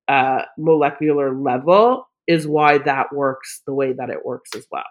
[0.08, 4.84] uh, molecular level is why that works the way that it works as well.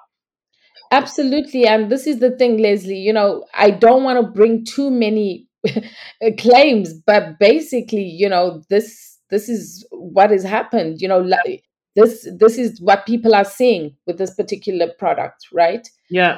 [0.91, 1.65] Absolutely.
[1.65, 5.47] And this is the thing, Leslie, you know, I don't want to bring too many
[6.39, 11.01] claims, but basically, you know, this this is what has happened.
[11.01, 11.63] You know, like,
[11.95, 15.87] this this is what people are seeing with this particular product, right?
[16.09, 16.37] Yeah.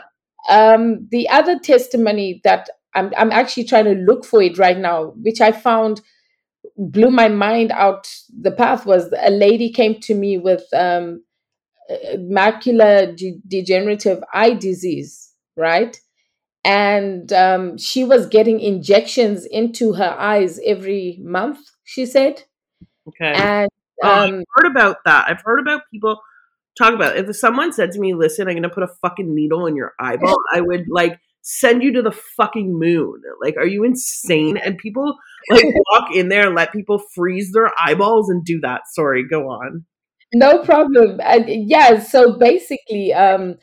[0.50, 5.14] Um, the other testimony that I'm I'm actually trying to look for it right now,
[5.22, 6.02] which I found
[6.78, 8.10] blew my mind out
[8.42, 11.24] the path was a lady came to me with um,
[12.18, 16.00] macular de- degenerative eye disease, right?
[16.64, 21.60] And um, she was getting injections into her eyes every month.
[21.84, 22.44] She said.
[23.08, 23.34] Okay.
[23.34, 23.70] And
[24.04, 25.26] um, oh, I've um, heard about that.
[25.28, 26.20] I've heard about people
[26.78, 27.30] talk about it.
[27.30, 29.94] if someone said to me, "Listen, I'm going to put a fucking needle in your
[30.00, 33.22] eyeball," I would like send you to the fucking moon.
[33.42, 34.58] Like, are you insane?
[34.58, 35.16] And people
[35.50, 38.82] like walk in there and let people freeze their eyeballs and do that.
[38.94, 39.86] Sorry, go on.
[40.34, 41.20] No problem.
[41.24, 43.58] Uh, yeah, so basically, um,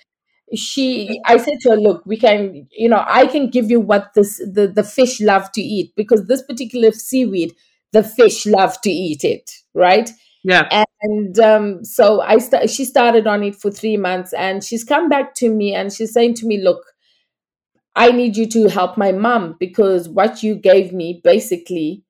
[0.55, 4.12] she i said to her look we can you know i can give you what
[4.14, 7.55] this the, the fish love to eat because this particular seaweed
[7.93, 10.10] the fish love to eat it right
[10.44, 10.69] yeah
[11.02, 15.09] and um, so i st- she started on it for three months and she's come
[15.09, 16.82] back to me and she's saying to me look
[17.94, 22.05] I need you to help my mom because what you gave me basically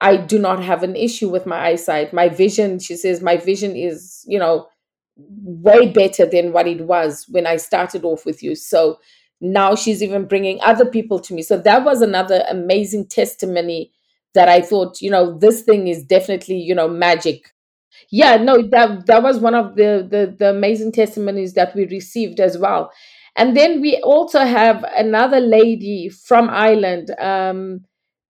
[0.00, 2.12] I do not have an issue with my eyesight.
[2.12, 4.68] My vision, she says, my vision is, you know,
[5.16, 8.54] way better than what it was when I started off with you.
[8.54, 8.98] So
[9.40, 11.42] now she's even bringing other people to me.
[11.42, 13.90] So that was another amazing testimony
[14.34, 17.52] that I thought, you know, this thing is definitely, you know, magic.
[18.10, 22.40] Yeah, no, that that was one of the the, the amazing testimonies that we received
[22.40, 22.90] as well.
[23.36, 27.10] And then we also have another lady from Ireland.
[27.20, 27.84] Um,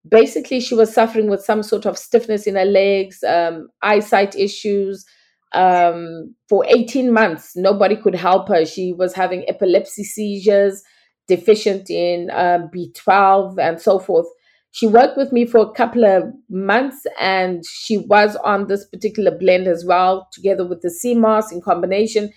[0.07, 5.05] basically, she was suffering with some sort of stiffness in her legs, um, eyesight issues.
[5.53, 8.65] Um, for 18 months, nobody could help her.
[8.65, 10.83] She was having epilepsy seizures,
[11.27, 14.27] deficient in uh, B12, and so forth.
[14.71, 19.35] She worked with me for a couple of months and she was on this particular
[19.35, 22.31] blend as well, together with the sea moss in combination.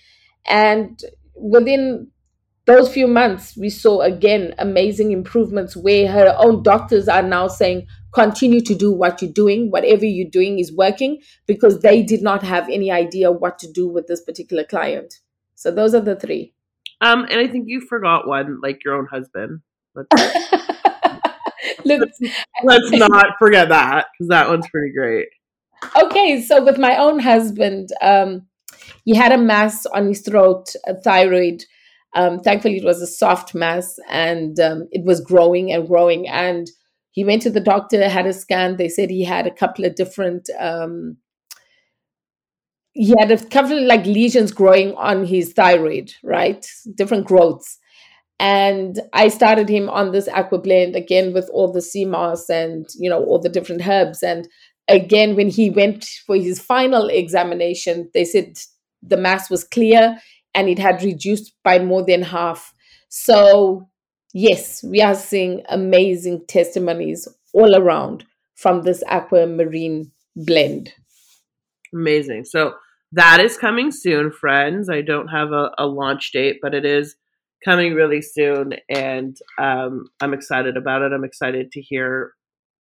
[0.46, 0.98] And
[1.36, 2.08] within
[2.64, 7.86] those few months, we saw again amazing improvements where her own doctors are now saying,
[8.14, 9.70] continue to do what you're doing.
[9.70, 13.86] Whatever you're doing is working because they did not have any idea what to do
[13.88, 15.14] with this particular client.
[15.54, 16.54] So those are the three.
[17.00, 19.60] Um, and I think you forgot one, like your own husband.
[21.84, 22.20] let's,
[22.64, 25.28] let's not forget that because that one's pretty great.
[26.00, 28.46] Okay, so with my own husband, um,
[29.04, 31.64] he had a mass on his throat, a thyroid.
[32.14, 36.28] Um, thankfully, it was a soft mass and um, it was growing and growing.
[36.28, 36.68] And
[37.10, 38.76] he went to the doctor, had a scan.
[38.76, 41.16] They said he had a couple of different, um,
[42.92, 46.66] he had a couple of like lesions growing on his thyroid, right?
[46.94, 47.78] Different growths.
[48.42, 52.88] And I started him on this aqua blend again with all the sea moss and,
[52.98, 54.20] you know, all the different herbs.
[54.20, 54.48] And
[54.88, 58.58] again, when he went for his final examination, they said
[59.00, 60.18] the mass was clear
[60.56, 62.74] and it had reduced by more than half.
[63.08, 63.88] So,
[64.34, 68.24] yes, we are seeing amazing testimonies all around
[68.56, 70.92] from this aquamarine blend.
[71.94, 72.46] Amazing.
[72.46, 72.72] So,
[73.12, 74.88] that is coming soon, friends.
[74.90, 77.14] I don't have a, a launch date, but it is
[77.64, 81.12] coming really soon, and um, I'm excited about it.
[81.12, 82.32] I'm excited to hear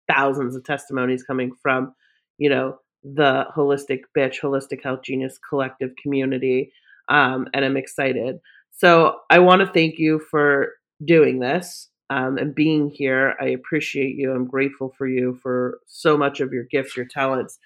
[0.08, 1.94] thousands of testimonies coming from,
[2.38, 6.72] you know, the holistic bitch, holistic health genius collective community,
[7.08, 8.38] um, and I'm excited.
[8.72, 10.72] So I want to thank you for
[11.04, 13.36] doing this um, and being here.
[13.40, 14.32] I appreciate you.
[14.32, 17.58] I'm grateful for you for so much of your gifts, your talents,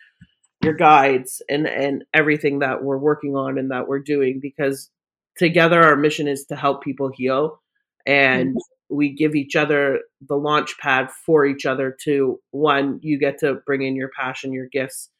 [0.62, 4.90] your guides, and and everything that we're working on and that we're doing because
[5.36, 7.60] together our mission is to help people heal
[8.06, 8.96] and mm-hmm.
[8.96, 13.54] we give each other the launch pad for each other to one you get to
[13.66, 15.10] bring in your passion your gifts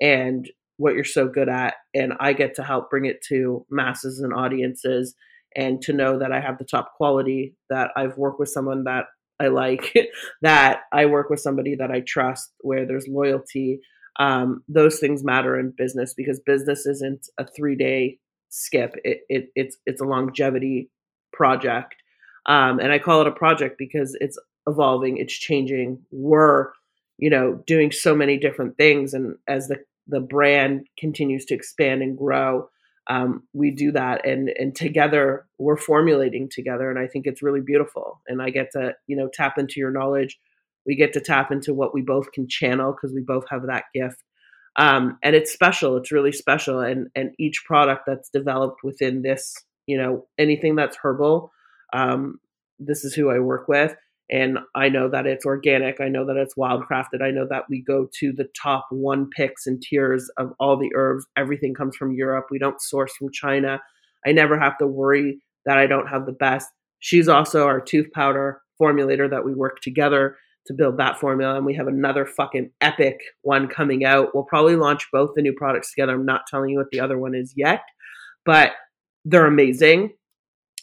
[0.00, 4.20] and what you're so good at and i get to help bring it to masses
[4.20, 5.14] and audiences
[5.56, 9.06] and to know that i have the top quality that i've worked with someone that
[9.40, 9.94] i like
[10.42, 13.80] that i work with somebody that i trust where there's loyalty
[14.20, 18.18] um, those things matter in business because business isn't a three day
[18.54, 18.94] skip.
[19.04, 20.90] It, it it's it's a longevity
[21.32, 21.96] project,
[22.46, 26.00] um, and I call it a project because it's evolving, it's changing.
[26.10, 26.68] We're
[27.18, 32.02] you know doing so many different things, and as the the brand continues to expand
[32.02, 32.68] and grow,
[33.08, 37.60] um, we do that, and and together we're formulating together, and I think it's really
[37.60, 38.20] beautiful.
[38.28, 40.38] And I get to you know tap into your knowledge.
[40.86, 43.84] We get to tap into what we both can channel because we both have that
[43.94, 44.22] gift
[44.76, 45.96] um, and it's special.
[45.96, 49.54] It's really special, and and each product that's developed within this,
[49.86, 51.50] you know, anything that's herbal,
[51.92, 52.40] um,
[52.78, 53.94] this is who I work with,
[54.30, 56.00] and I know that it's organic.
[56.00, 57.22] I know that it's wildcrafted.
[57.22, 60.90] I know that we go to the top one picks and tiers of all the
[60.94, 61.24] herbs.
[61.36, 62.46] Everything comes from Europe.
[62.50, 63.80] We don't source from China.
[64.26, 66.68] I never have to worry that I don't have the best.
[66.98, 71.56] She's also our tooth powder formulator that we work together to build that formula.
[71.56, 74.34] And we have another fucking epic one coming out.
[74.34, 76.14] We'll probably launch both the new products together.
[76.14, 77.82] I'm not telling you what the other one is yet,
[78.44, 78.72] but
[79.24, 80.14] they're amazing.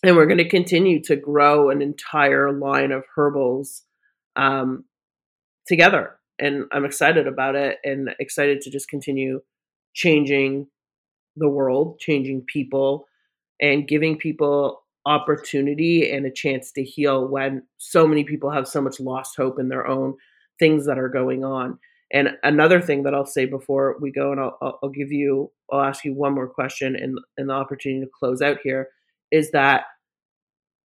[0.04, 3.84] And we're going to continue to grow an entire line of herbals
[4.36, 4.86] um,
[5.68, 6.18] together.
[6.40, 9.42] And I'm excited about it and excited to just continue
[9.94, 10.68] changing
[11.36, 13.06] the world, changing people,
[13.60, 18.82] and giving people opportunity and a chance to heal when so many people have so
[18.82, 20.16] much lost hope in their own
[20.60, 21.80] things that are going on.
[22.14, 25.82] And another thing that I'll say before we go, and I'll, I'll give you, I'll
[25.82, 28.90] ask you one more question and, and the opportunity to close out here
[29.32, 29.84] is that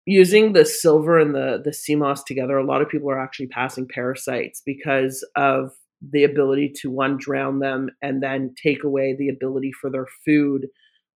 [0.06, 3.88] using the silver and the the moss together, a lot of people are actually passing
[3.88, 5.72] parasites because of
[6.10, 10.68] the ability to one drown them and then take away the ability for their food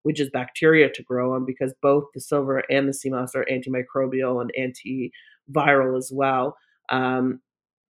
[0.02, 3.46] which is bacteria to grow on because both the silver and the sea moss are
[3.50, 6.56] antimicrobial and antiviral as well
[6.90, 7.40] um,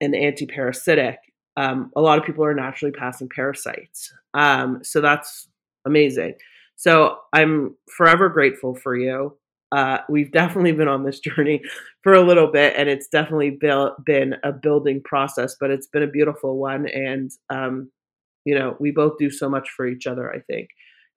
[0.00, 1.16] and antiparasitic.
[1.56, 4.12] Um, a lot of people are naturally passing parasites.
[4.34, 5.48] Um, so that's
[5.84, 6.34] amazing.
[6.76, 9.36] So I'm forever grateful for you.
[9.72, 11.62] Uh, we've definitely been on this journey
[12.02, 16.02] for a little bit, and it's definitely built, been a building process, but it's been
[16.02, 16.88] a beautiful one.
[16.88, 17.90] And, um,
[18.44, 20.70] you know, we both do so much for each other, I think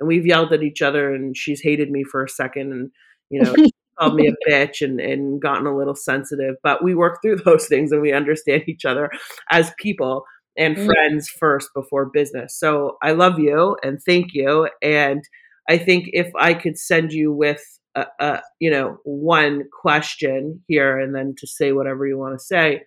[0.04, 2.92] and we've yelled at each other and she's hated me for a second and
[3.30, 3.56] you know
[4.00, 7.68] called me a bitch and, and gotten a little sensitive but we work through those
[7.68, 9.10] things and we understand each other
[9.52, 10.24] as people
[10.58, 10.88] and mm-hmm.
[10.88, 15.24] friends first before business so i love you and thank you and
[15.70, 21.00] i think if i could send you with a, a you know one question here
[21.00, 22.82] and then to say whatever you want to say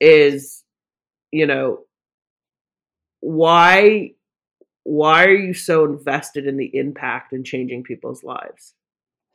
[0.00, 0.64] is
[1.32, 1.80] you know,
[3.20, 4.10] why
[4.84, 8.74] why are you so invested in the impact and changing people's lives?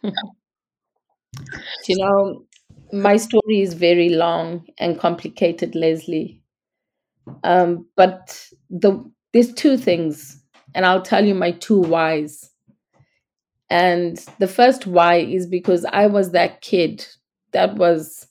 [0.03, 2.45] you know,
[2.91, 6.41] my story is very long and complicated, Leslie.
[7.43, 9.03] Um, but the
[9.33, 10.41] there's two things,
[10.73, 12.49] and I'll tell you my two whys.
[13.69, 17.05] And the first why is because I was that kid
[17.51, 18.27] that was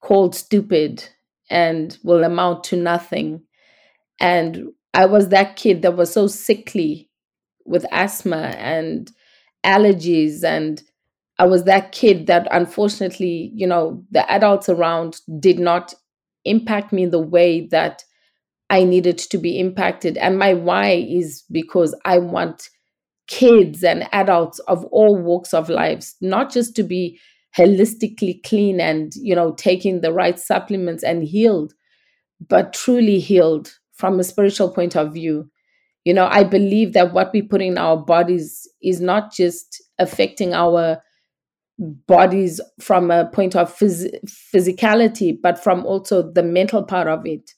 [0.00, 1.08] called stupid
[1.48, 3.42] and will amount to nothing.
[4.20, 7.10] And I was that kid that was so sickly
[7.64, 9.10] with asthma and
[9.64, 10.82] allergies and
[11.38, 15.94] I was that kid that unfortunately, you know, the adults around did not
[16.44, 18.02] impact me the way that
[18.70, 20.16] I needed to be impacted.
[20.18, 22.68] And my why is because I want
[23.28, 27.20] kids and adults of all walks of lives not just to be
[27.56, 31.72] holistically clean and, you know, taking the right supplements and healed,
[32.46, 35.50] but truly healed from a spiritual point of view.
[36.04, 40.54] You know, I believe that what we put in our bodies is not just affecting
[40.54, 41.02] our
[41.78, 44.12] bodies from a point of phys-
[44.54, 47.52] physicality, but from also the mental part of it.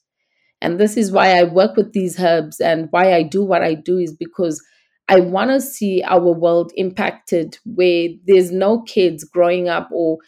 [0.61, 3.75] And this is why I work with these herbs and why I do what I
[3.75, 4.63] do is because
[5.09, 10.19] I want to see our world impacted where there's no kids growing up or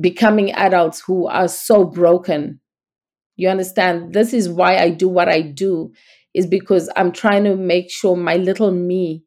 [0.00, 2.60] becoming adults who are so broken.
[3.40, 4.12] You understand?
[4.14, 5.92] This is why I do what I do,
[6.34, 9.24] is because I'm trying to make sure my little me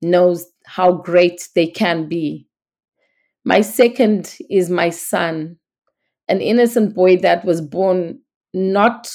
[0.00, 2.46] knows how great they can be
[3.44, 5.56] my second is my son,
[6.28, 8.20] an innocent boy that was born
[8.54, 9.10] not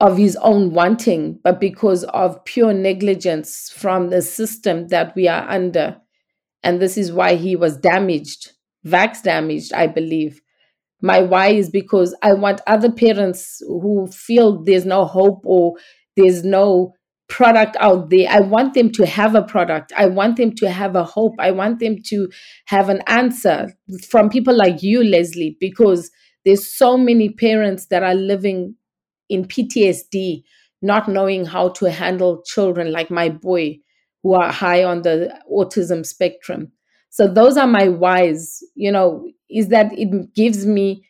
[0.00, 5.48] of his own wanting, but because of pure negligence from the system that we are
[5.48, 5.96] under.
[6.62, 8.52] And this is why he was damaged,
[8.86, 10.40] vax damaged, I believe.
[11.04, 15.74] My why is because I want other parents who feel there's no hope or
[16.16, 16.94] there's no
[17.28, 18.26] product out there.
[18.30, 19.92] I want them to have a product.
[19.98, 21.34] I want them to have a hope.
[21.38, 22.30] I want them to
[22.68, 23.76] have an answer
[24.08, 26.10] from people like you, Leslie, because
[26.46, 28.74] there's so many parents that are living
[29.28, 30.42] in PTSD,
[30.80, 33.76] not knowing how to handle children like my boy
[34.22, 36.72] who are high on the autism spectrum.
[37.10, 39.24] So those are my whys, you know,
[39.54, 41.06] is that it gives me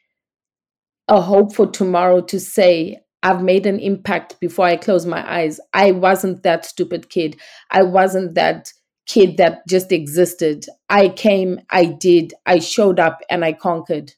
[1.09, 5.59] a hope for tomorrow to say I've made an impact before I close my eyes.
[5.73, 7.41] I wasn't that stupid kid.
[7.71, 8.73] I wasn't that
[9.07, 10.67] kid that just existed.
[10.91, 14.13] I came, I did, I showed up, and I conquered.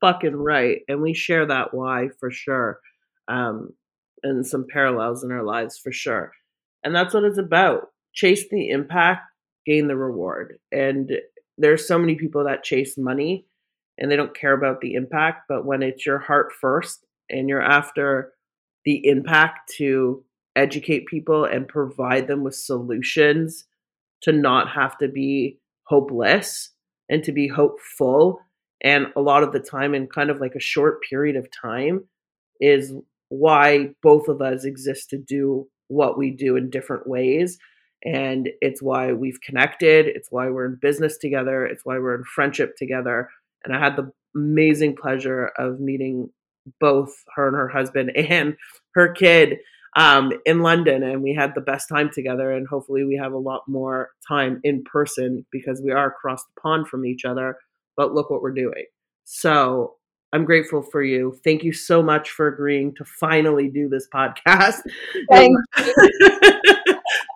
[0.00, 0.78] Fucking right.
[0.88, 2.80] And we share that why for sure.
[3.28, 3.70] Um,
[4.22, 6.32] and some parallels in our lives for sure.
[6.82, 7.88] And that's what it's about.
[8.12, 9.22] Chase the impact,
[9.66, 10.58] gain the reward.
[10.72, 11.12] And
[11.58, 13.46] there's so many people that chase money
[13.98, 15.44] and they don't care about the impact.
[15.48, 18.32] But when it's your heart first and you're after
[18.84, 20.24] the impact to
[20.54, 23.64] educate people and provide them with solutions
[24.22, 26.70] to not have to be hopeless
[27.08, 28.40] and to be hopeful
[28.82, 32.04] and a lot of the time in kind of like a short period of time
[32.60, 32.92] is
[33.28, 37.58] why both of us exist to do what we do in different ways
[38.06, 42.24] and it's why we've connected it's why we're in business together it's why we're in
[42.24, 43.28] friendship together
[43.64, 46.30] and i had the amazing pleasure of meeting
[46.80, 48.56] both her and her husband and
[48.94, 49.58] her kid
[49.96, 52.52] um, in London, and we had the best time together.
[52.52, 56.60] And hopefully, we have a lot more time in person because we are across the
[56.60, 57.56] pond from each other.
[57.96, 58.84] But look what we're doing.
[59.24, 59.94] So
[60.32, 61.38] I'm grateful for you.
[61.42, 64.82] Thank you so much for agreeing to finally do this podcast.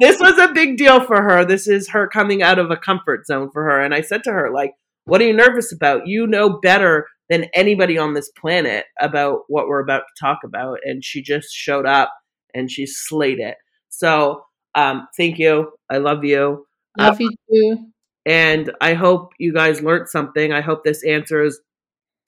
[0.01, 1.44] this was a big deal for her.
[1.44, 3.81] This is her coming out of a comfort zone for her.
[3.81, 4.72] And I said to her, like,
[5.05, 6.06] what are you nervous about?
[6.06, 10.78] You know better than anybody on this planet about what we're about to talk about.
[10.85, 12.12] And she just showed up
[12.55, 13.56] and she slayed it.
[13.89, 14.44] So
[14.74, 15.72] um, thank you.
[15.90, 16.66] I love you.
[16.98, 17.86] Love um, you too.
[18.27, 20.52] And I hope you guys learned something.
[20.52, 21.60] I hope this answers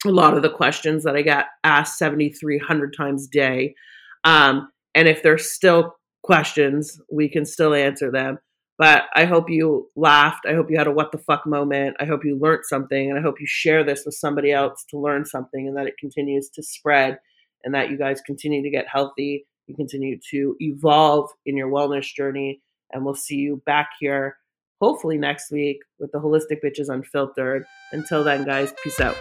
[0.05, 3.75] a lot of the questions that I got asked 7,300 times a day.
[4.23, 8.39] Um, and if there's still questions, we can still answer them.
[8.77, 10.45] But I hope you laughed.
[10.47, 11.95] I hope you had a what the fuck moment.
[11.99, 13.09] I hope you learned something.
[13.09, 15.97] And I hope you share this with somebody else to learn something and that it
[15.99, 17.19] continues to spread
[17.63, 19.45] and that you guys continue to get healthy.
[19.67, 22.61] You continue to evolve in your wellness journey.
[22.91, 24.37] And we'll see you back here
[24.81, 27.65] hopefully next week with the Holistic Bitches Unfiltered.
[27.91, 29.15] Until then, guys, peace out.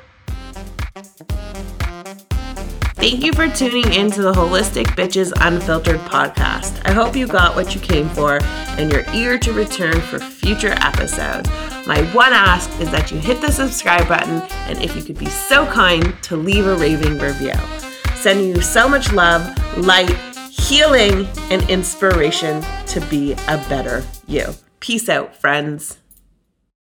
[3.03, 6.81] Thank you for tuning in to the Holistic Bitches Unfiltered podcast.
[6.85, 8.39] I hope you got what you came for
[8.79, 11.51] and you're eager to return for future episodes.
[11.85, 15.27] My one ask is that you hit the subscribe button and if you could be
[15.27, 17.55] so kind to leave a raving review.
[18.15, 19.43] sending you so much love,
[19.79, 20.17] light,
[20.53, 24.47] healing, and inspiration to be a better you.
[24.79, 25.99] Peace out, friends.